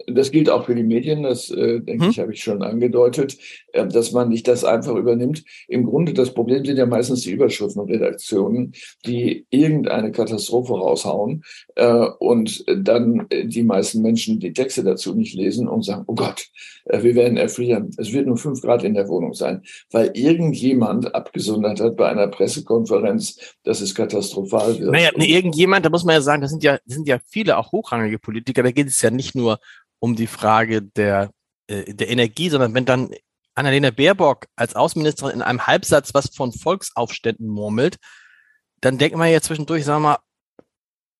das 0.06 0.30
gilt 0.32 0.50
auch 0.50 0.66
für 0.66 0.74
die 0.74 0.82
Medien, 0.82 1.22
das 1.22 1.50
äh, 1.50 1.80
denke 1.80 2.04
hm. 2.04 2.10
ich, 2.10 2.18
habe 2.18 2.32
ich 2.32 2.42
schon 2.42 2.62
angedeutet, 2.62 3.38
äh, 3.72 3.86
dass 3.86 4.12
man 4.12 4.28
nicht 4.28 4.48
das 4.48 4.64
einfach 4.64 4.94
übernimmt. 4.94 5.44
Im 5.68 5.86
Grunde 5.86 6.12
das 6.12 6.34
Problem 6.34 6.64
sind 6.64 6.76
ja 6.76 6.86
meistens 6.86 7.22
die 7.22 7.30
Überschriftenredaktionen, 7.30 8.72
die 9.06 9.46
irgendeine 9.50 10.12
Katastrophe 10.12 10.74
raushauen 10.74 11.42
äh, 11.76 12.06
und 12.18 12.64
dann 12.76 13.26
die 13.30 13.62
meisten 13.62 14.02
Menschen 14.02 14.40
die 14.40 14.52
Texte 14.52 14.84
dazu 14.84 15.14
nicht 15.14 15.34
lesen 15.34 15.68
und 15.68 15.84
sagen, 15.84 16.04
oh 16.06 16.14
Gott, 16.14 16.46
wir 16.88 17.14
werden 17.14 17.36
erfrieren. 17.36 17.90
Es 17.96 18.12
wird 18.12 18.26
nur 18.26 18.36
fünf 18.36 18.60
Grad 18.60 18.84
in 18.84 18.94
der 18.94 19.08
Wohnung 19.08 19.34
sein, 19.34 19.62
weil 19.90 20.10
irgendjemand 20.14 21.14
abgesondert 21.14 21.80
hat 21.80 21.96
bei 21.96 22.08
einer 22.08 22.28
Pressekonferenz, 22.28 23.56
dass 23.64 23.80
es 23.80 23.94
katastrophal 23.94 24.78
wird. 24.78 24.92
Naja, 24.92 25.10
irgendjemand, 25.16 25.84
da 25.84 25.90
muss 25.90 26.04
man 26.04 26.14
ja 26.14 26.20
sagen, 26.20 26.42
das 26.42 26.50
sind 26.50 26.62
ja, 26.62 26.78
das 26.84 26.94
sind 26.94 27.08
ja 27.08 27.18
viele 27.26 27.58
auch 27.58 27.72
hochrangige 27.72 28.18
Politiker, 28.18 28.62
da 28.62 28.70
geht 28.70 28.86
es 28.86 29.02
ja 29.02 29.10
nicht 29.10 29.34
nur 29.34 29.45
nur 29.46 29.60
um 29.98 30.16
die 30.16 30.26
Frage 30.26 30.82
der, 30.82 31.30
äh, 31.68 31.94
der 31.94 32.08
Energie, 32.10 32.50
sondern 32.50 32.74
wenn 32.74 32.84
dann 32.84 33.10
Annalena 33.54 33.90
Baerbock 33.90 34.46
als 34.56 34.74
Außenministerin 34.74 35.36
in 35.36 35.42
einem 35.42 35.66
Halbsatz 35.66 36.12
was 36.12 36.34
von 36.34 36.52
Volksaufständen 36.52 37.48
murmelt, 37.48 37.96
dann 38.80 38.98
denkt 38.98 39.16
man 39.16 39.30
ja 39.30 39.40
zwischendurch, 39.40 39.84
sagen 39.84 40.02
wir 40.02 40.08
mal, 40.10 40.18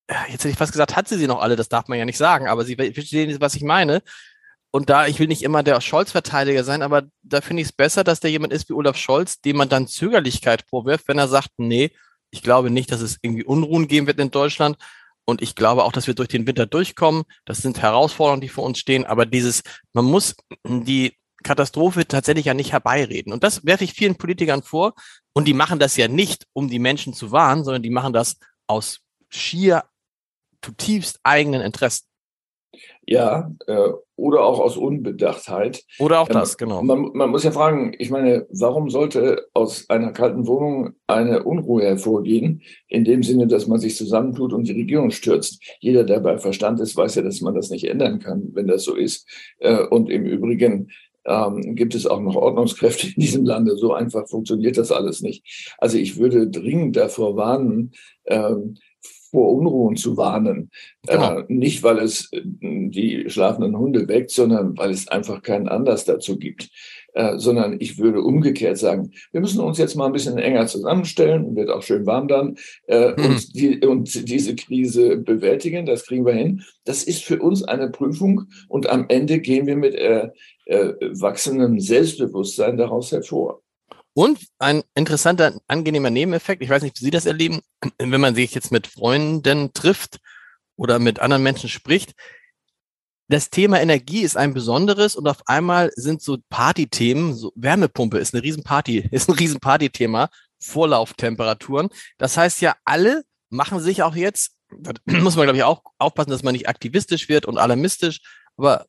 äh, 0.07 0.31
jetzt 0.31 0.43
hätte 0.43 0.49
ich 0.49 0.57
fast 0.57 0.71
gesagt, 0.71 0.95
hat 0.95 1.07
sie 1.07 1.17
sie 1.17 1.27
noch 1.27 1.41
alle, 1.41 1.55
das 1.55 1.69
darf 1.69 1.87
man 1.87 1.97
ja 1.97 2.05
nicht 2.05 2.17
sagen, 2.17 2.47
aber 2.47 2.63
Sie 2.65 2.75
verstehen, 2.75 3.35
was 3.41 3.55
ich 3.55 3.63
meine. 3.63 4.03
Und 4.69 4.89
da, 4.89 5.07
ich 5.07 5.17
will 5.19 5.27
nicht 5.27 5.43
immer 5.43 5.63
der 5.63 5.81
Scholz-Verteidiger 5.81 6.63
sein, 6.63 6.81
aber 6.81 7.03
da 7.23 7.41
finde 7.41 7.61
ich 7.61 7.69
es 7.69 7.73
besser, 7.73 8.03
dass 8.03 8.19
der 8.19 8.29
jemand 8.29 8.53
ist 8.53 8.69
wie 8.69 8.73
Olaf 8.73 8.97
Scholz, 8.97 9.41
dem 9.41 9.57
man 9.57 9.69
dann 9.69 9.87
Zögerlichkeit 9.87 10.65
vorwirft, 10.69 11.07
wenn 11.07 11.17
er 11.17 11.27
sagt, 11.27 11.51
nee, 11.57 11.91
ich 12.29 12.43
glaube 12.43 12.69
nicht, 12.69 12.91
dass 12.91 13.01
es 13.01 13.17
irgendwie 13.21 13.45
Unruhen 13.45 13.87
geben 13.87 14.07
wird 14.07 14.19
in 14.19 14.29
Deutschland, 14.29 14.77
und 15.29 15.41
ich 15.41 15.55
glaube 15.55 15.83
auch, 15.83 15.91
dass 15.91 16.07
wir 16.07 16.13
durch 16.13 16.29
den 16.29 16.47
Winter 16.47 16.65
durchkommen. 16.65 17.23
Das 17.43 17.57
sind 17.57 17.81
Herausforderungen, 17.81 18.39
die 18.39 18.47
vor 18.47 18.63
uns 18.63 18.79
stehen. 18.79 19.05
Aber 19.05 19.25
dieses, 19.25 19.61
man 19.91 20.05
muss 20.05 20.35
die 20.65 21.17
Katastrophe 21.43 22.07
tatsächlich 22.07 22.45
ja 22.45 22.53
nicht 22.53 22.71
herbeireden. 22.71 23.33
Und 23.33 23.43
das 23.43 23.65
werfe 23.65 23.83
ich 23.83 23.93
vielen 23.93 24.15
Politikern 24.15 24.63
vor. 24.63 24.93
Und 25.33 25.45
die 25.45 25.53
machen 25.53 25.79
das 25.79 25.97
ja 25.97 26.07
nicht, 26.07 26.47
um 26.53 26.69
die 26.69 26.79
Menschen 26.79 27.13
zu 27.13 27.31
warnen, 27.33 27.65
sondern 27.65 27.83
die 27.83 27.89
machen 27.89 28.13
das 28.13 28.37
aus 28.67 29.01
schier 29.27 29.83
zutiefst 30.61 31.19
eigenen 31.23 31.61
Interessen. 31.61 32.06
Ja, 33.05 33.51
äh, 33.67 33.89
oder 34.15 34.43
auch 34.43 34.59
aus 34.59 34.77
Unbedachtheit. 34.77 35.83
Oder 35.99 36.21
auch 36.21 36.29
ähm, 36.29 36.33
das, 36.33 36.57
genau. 36.57 36.81
Man, 36.81 37.11
man, 37.13 37.29
muss 37.29 37.43
ja 37.43 37.51
fragen, 37.51 37.93
ich 37.99 38.09
meine, 38.09 38.47
warum 38.49 38.89
sollte 38.89 39.47
aus 39.53 39.89
einer 39.89 40.11
kalten 40.11 40.47
Wohnung 40.47 40.93
eine 41.05 41.43
Unruhe 41.43 41.83
hervorgehen, 41.83 42.61
in 42.87 43.03
dem 43.03 43.23
Sinne, 43.23 43.47
dass 43.47 43.67
man 43.67 43.79
sich 43.79 43.95
zusammentut 43.95 44.53
und 44.53 44.67
die 44.67 44.73
Regierung 44.73 45.11
stürzt? 45.11 45.61
Jeder, 45.79 46.03
der 46.03 46.19
bei 46.19 46.37
Verstand 46.37 46.79
ist, 46.79 46.97
weiß 46.97 47.15
ja, 47.15 47.21
dass 47.21 47.41
man 47.41 47.55
das 47.55 47.69
nicht 47.69 47.87
ändern 47.87 48.19
kann, 48.19 48.49
wenn 48.53 48.67
das 48.67 48.83
so 48.83 48.95
ist. 48.95 49.27
Äh, 49.59 49.85
und 49.85 50.09
im 50.09 50.25
Übrigen 50.25 50.89
ähm, 51.27 51.75
gibt 51.75 51.93
es 51.93 52.07
auch 52.07 52.21
noch 52.21 52.35
Ordnungskräfte 52.35 53.07
in 53.07 53.21
diesem 53.21 53.45
Lande. 53.45 53.77
So 53.77 53.93
einfach 53.93 54.27
funktioniert 54.27 54.77
das 54.77 54.91
alles 54.91 55.21
nicht. 55.21 55.75
Also 55.77 55.97
ich 55.97 56.17
würde 56.17 56.49
dringend 56.49 56.95
davor 56.95 57.35
warnen, 57.35 57.91
ähm, 58.25 58.75
vor 59.31 59.53
Unruhen 59.53 59.95
zu 59.95 60.17
warnen. 60.17 60.69
Genau. 61.07 61.39
Äh, 61.39 61.45
nicht, 61.47 61.83
weil 61.83 61.99
es 61.99 62.31
äh, 62.31 62.41
die 62.43 63.29
schlafenden 63.29 63.77
Hunde 63.77 64.07
weckt, 64.07 64.31
sondern 64.31 64.77
weil 64.77 64.91
es 64.91 65.07
einfach 65.07 65.41
keinen 65.41 65.67
Anlass 65.67 66.05
dazu 66.05 66.37
gibt. 66.37 66.69
Äh, 67.17 67.39
sondern 67.39 67.77
ich 67.79 67.97
würde 67.97 68.21
umgekehrt 68.21 68.77
sagen, 68.77 69.11
wir 69.31 69.41
müssen 69.41 69.59
uns 69.59 69.79
jetzt 69.79 69.95
mal 69.95 70.05
ein 70.05 70.11
bisschen 70.11 70.37
enger 70.37 70.67
zusammenstellen, 70.67 71.55
wird 71.55 71.71
auch 71.71 71.81
schön 71.81 72.05
warm 72.05 72.27
dann, 72.27 72.57
äh, 72.85 73.15
hm. 73.15 73.25
und, 73.25 73.55
die, 73.55 73.79
und 73.79 74.29
diese 74.29 74.55
Krise 74.55 75.17
bewältigen, 75.17 75.87
das 75.87 76.05
kriegen 76.05 76.27
wir 76.27 76.33
hin. 76.33 76.61
Das 76.85 77.03
ist 77.03 77.23
für 77.23 77.39
uns 77.41 77.63
eine 77.63 77.89
Prüfung 77.89 78.43
und 78.67 78.87
am 78.87 79.05
Ende 79.09 79.39
gehen 79.39 79.65
wir 79.65 79.75
mit 79.75 79.95
äh, 79.95 80.29
äh, 80.65 80.93
wachsendem 81.19 81.79
Selbstbewusstsein 81.79 82.77
daraus 82.77 83.11
hervor. 83.11 83.63
Und 84.17 84.47
ein 84.57 84.81
interessanter, 84.95 85.61
angenehmer 85.67 86.09
Nebeneffekt, 86.09 86.63
ich 86.63 86.71
weiß 86.71 86.81
nicht, 86.81 86.99
wie 86.99 87.05
Sie 87.05 87.11
das 87.11 87.27
erleben, 87.27 87.61
wenn 87.99 88.19
man 88.19 88.33
sich 88.33 88.51
jetzt 88.55 88.71
mit 88.71 88.87
Freunden 88.87 89.73
trifft 89.73 90.17
oder 90.75 90.97
mit 90.97 91.19
anderen 91.19 91.43
Menschen 91.43 91.69
spricht, 91.69 92.15
das 93.27 93.51
Thema 93.51 93.79
Energie 93.79 94.21
ist 94.21 94.35
ein 94.35 94.55
besonderes 94.55 95.15
und 95.15 95.27
auf 95.27 95.47
einmal 95.47 95.91
sind 95.95 96.23
so 96.23 96.39
Partythemen, 96.49 97.35
so 97.35 97.51
Wärmepumpe 97.53 98.17
ist 98.17 98.33
eine 98.33 98.41
Riesenparty, 98.41 99.07
ist 99.11 99.29
ein 99.29 99.35
Riesenpartythema, 99.35 100.31
Vorlauftemperaturen. 100.59 101.89
Das 102.17 102.37
heißt 102.37 102.61
ja, 102.61 102.75
alle 102.85 103.23
machen 103.51 103.79
sich 103.79 104.01
auch 104.01 104.15
jetzt, 104.15 104.53
da 104.79 104.93
muss 105.05 105.35
man 105.35 105.45
glaube 105.45 105.57
ich 105.57 105.63
auch 105.63 105.83
aufpassen, 105.99 106.31
dass 106.31 106.41
man 106.41 106.53
nicht 106.53 106.67
aktivistisch 106.67 107.29
wird 107.29 107.45
und 107.45 107.59
alarmistisch, 107.59 108.21
aber 108.57 108.87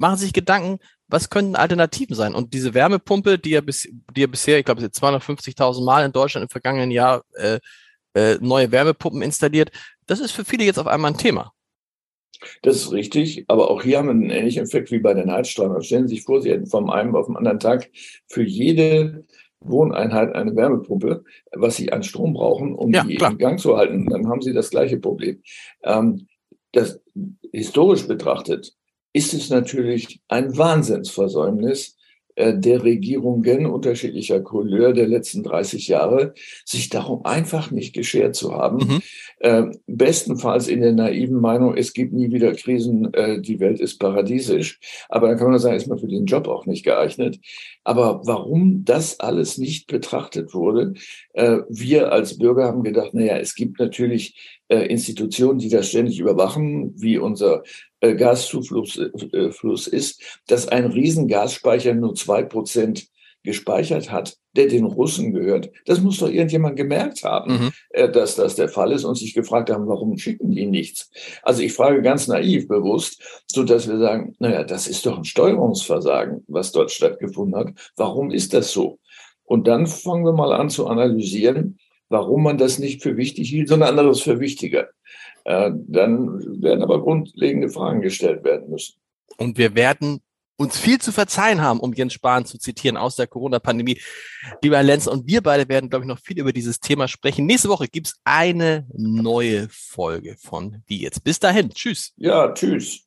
machen 0.00 0.16
sich 0.16 0.32
Gedanken, 0.32 0.78
was 1.08 1.28
könnten 1.28 1.56
Alternativen 1.56 2.16
sein? 2.16 2.34
Und 2.34 2.54
diese 2.54 2.74
Wärmepumpe, 2.74 3.38
die 3.38 3.50
ja, 3.50 3.60
bis, 3.60 3.88
die 4.16 4.22
ja 4.22 4.26
bisher, 4.26 4.58
ich 4.58 4.64
glaube, 4.64 4.82
250.000 4.82 5.84
Mal 5.84 6.04
in 6.04 6.12
Deutschland 6.12 6.44
im 6.44 6.48
vergangenen 6.48 6.90
Jahr 6.90 7.22
äh, 7.34 7.60
äh, 8.14 8.38
neue 8.40 8.72
Wärmepumpen 8.72 9.22
installiert, 9.22 9.70
das 10.06 10.20
ist 10.20 10.32
für 10.32 10.44
viele 10.44 10.64
jetzt 10.64 10.78
auf 10.78 10.86
einmal 10.86 11.12
ein 11.12 11.18
Thema. 11.18 11.52
Das 12.62 12.76
ist 12.76 12.92
richtig, 12.92 13.44
aber 13.48 13.70
auch 13.70 13.82
hier 13.82 13.98
haben 13.98 14.06
wir 14.06 14.12
einen 14.12 14.30
ähnlichen 14.30 14.62
Effekt 14.62 14.90
wie 14.90 14.98
bei 14.98 15.12
den 15.12 15.30
Heizstrahlen. 15.30 15.82
Stellen 15.82 16.08
Sie 16.08 16.14
sich 16.14 16.24
vor, 16.24 16.40
Sie 16.40 16.50
hätten 16.50 16.66
vom 16.66 16.88
einen 16.88 17.14
auf 17.14 17.26
den 17.26 17.36
anderen 17.36 17.60
Tag 17.60 17.90
für 18.26 18.42
jede 18.42 19.26
Wohneinheit 19.60 20.34
eine 20.34 20.56
Wärmepumpe, 20.56 21.24
was 21.52 21.76
Sie 21.76 21.92
an 21.92 22.02
Strom 22.02 22.32
brauchen, 22.32 22.74
um 22.74 22.92
ja, 22.92 23.04
die 23.04 23.16
klar. 23.16 23.32
in 23.32 23.38
Gang 23.38 23.60
zu 23.60 23.76
halten. 23.76 24.06
Dann 24.06 24.28
haben 24.28 24.40
Sie 24.40 24.54
das 24.54 24.70
gleiche 24.70 24.96
Problem. 24.96 25.42
Ähm, 25.82 26.26
das 26.72 27.02
historisch 27.52 28.06
betrachtet 28.06 28.74
ist 29.12 29.34
es 29.34 29.50
natürlich 29.50 30.20
ein 30.28 30.56
Wahnsinnsversäumnis 30.56 31.96
äh, 32.36 32.56
der 32.56 32.82
Regierungen 32.84 33.66
unterschiedlicher 33.66 34.40
Couleur 34.40 34.92
der 34.92 35.08
letzten 35.08 35.42
30 35.42 35.88
Jahre, 35.88 36.32
sich 36.64 36.88
darum 36.88 37.24
einfach 37.24 37.70
nicht 37.70 37.92
geschert 37.92 38.34
zu 38.34 38.54
haben. 38.54 38.78
Mhm. 38.78 39.02
Äh, 39.40 39.62
bestenfalls 39.86 40.68
in 40.68 40.80
der 40.80 40.92
naiven 40.92 41.40
Meinung, 41.40 41.76
es 41.76 41.92
gibt 41.92 42.12
nie 42.12 42.30
wieder 42.32 42.54
Krisen, 42.54 43.12
äh, 43.14 43.40
die 43.40 43.58
Welt 43.60 43.80
ist 43.80 43.98
paradiesisch. 43.98 44.78
Aber 45.08 45.28
dann 45.28 45.38
kann 45.38 45.50
man 45.50 45.58
sagen, 45.58 45.76
ist 45.76 45.88
man 45.88 45.98
für 45.98 46.08
den 46.08 46.26
Job 46.26 46.46
auch 46.48 46.66
nicht 46.66 46.84
geeignet. 46.84 47.38
Aber 47.90 48.20
warum 48.24 48.84
das 48.84 49.18
alles 49.18 49.58
nicht 49.58 49.88
betrachtet 49.88 50.54
wurde, 50.54 50.94
äh, 51.32 51.56
wir 51.68 52.12
als 52.12 52.38
Bürger 52.38 52.66
haben 52.66 52.84
gedacht, 52.84 53.14
naja, 53.14 53.36
es 53.38 53.56
gibt 53.56 53.80
natürlich 53.80 54.60
äh, 54.68 54.86
Institutionen, 54.86 55.58
die 55.58 55.70
das 55.70 55.88
ständig 55.88 56.20
überwachen, 56.20 56.94
wie 56.96 57.18
unser 57.18 57.64
äh, 57.98 58.14
Gaszufluss 58.14 58.96
äh, 58.96 59.96
ist, 59.96 60.40
dass 60.46 60.68
ein 60.68 60.84
Riesengasspeicher 60.84 61.94
nur 61.94 62.14
zwei 62.14 62.44
Prozent 62.44 63.08
gespeichert 63.42 64.10
hat, 64.10 64.36
der 64.56 64.66
den 64.66 64.84
Russen 64.84 65.32
gehört. 65.32 65.70
Das 65.86 66.00
muss 66.00 66.18
doch 66.18 66.28
irgendjemand 66.28 66.76
gemerkt 66.76 67.24
haben, 67.24 67.52
mhm. 67.52 67.70
Äh, 67.90 68.10
dass 68.10 68.36
das 68.36 68.54
der 68.54 68.68
Fall 68.68 68.92
ist 68.92 69.04
und 69.04 69.16
sich 69.16 69.34
gefragt 69.34 69.70
haben, 69.70 69.88
warum 69.88 70.16
schicken 70.18 70.50
die 70.50 70.66
nichts? 70.66 71.10
Also 71.42 71.62
ich 71.62 71.72
frage 71.72 72.02
ganz 72.02 72.28
naiv 72.28 72.68
bewusst, 72.68 73.22
so 73.46 73.64
dass 73.64 73.88
wir 73.88 73.98
sagen, 73.98 74.34
naja, 74.38 74.64
das 74.64 74.86
ist 74.86 75.06
doch 75.06 75.18
ein 75.18 75.24
Steuerungsversagen, 75.24 76.44
was 76.48 76.72
dort 76.72 76.90
stattgefunden 76.90 77.58
hat. 77.58 77.72
Warum 77.96 78.30
ist 78.30 78.54
das 78.54 78.72
so? 78.72 78.98
Und 79.44 79.66
dann 79.66 79.86
fangen 79.86 80.24
wir 80.24 80.32
mal 80.32 80.52
an 80.52 80.70
zu 80.70 80.86
analysieren, 80.86 81.78
warum 82.08 82.42
man 82.42 82.58
das 82.58 82.78
nicht 82.78 83.02
für 83.02 83.16
wichtig 83.16 83.48
hielt, 83.48 83.68
sondern 83.68 83.90
anderes 83.90 84.20
für 84.20 84.40
wichtiger. 84.40 84.88
Äh, 85.44 85.70
dann 85.88 86.62
werden 86.62 86.82
aber 86.82 87.02
grundlegende 87.02 87.70
Fragen 87.70 88.00
gestellt 88.00 88.44
werden 88.44 88.70
müssen. 88.70 88.94
Und 89.38 89.56
wir 89.56 89.74
werden 89.74 90.20
uns 90.60 90.78
viel 90.78 91.00
zu 91.00 91.10
verzeihen 91.10 91.62
haben, 91.62 91.80
um 91.80 91.94
Jens 91.94 92.12
Spahn 92.12 92.44
zu 92.44 92.58
zitieren 92.58 92.98
aus 92.98 93.16
der 93.16 93.26
Corona-Pandemie. 93.26 93.98
Lieber 94.62 94.76
Herr 94.76 94.82
Lenz, 94.82 95.06
und 95.06 95.26
wir 95.26 95.42
beide 95.42 95.68
werden, 95.70 95.88
glaube 95.88 96.04
ich, 96.04 96.08
noch 96.08 96.18
viel 96.18 96.38
über 96.38 96.52
dieses 96.52 96.80
Thema 96.80 97.08
sprechen. 97.08 97.46
Nächste 97.46 97.70
Woche 97.70 97.88
gibt 97.88 98.08
es 98.08 98.16
eine 98.24 98.86
neue 98.92 99.68
Folge 99.70 100.36
von 100.38 100.82
Wie 100.86 101.00
jetzt. 101.00 101.24
Bis 101.24 101.40
dahin. 101.40 101.70
Tschüss. 101.70 102.12
Ja, 102.16 102.52
tschüss. 102.52 103.06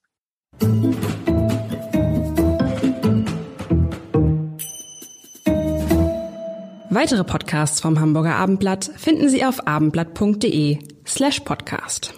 Weitere 6.89 7.23
Podcasts 7.23 7.81
vom 7.81 7.99
Hamburger 7.99 8.35
Abendblatt 8.35 8.89
finden 8.97 9.29
Sie 9.29 9.45
auf 9.45 9.67
abendblatt.de 9.67 10.79
slash 11.05 11.41
podcast. 11.41 12.15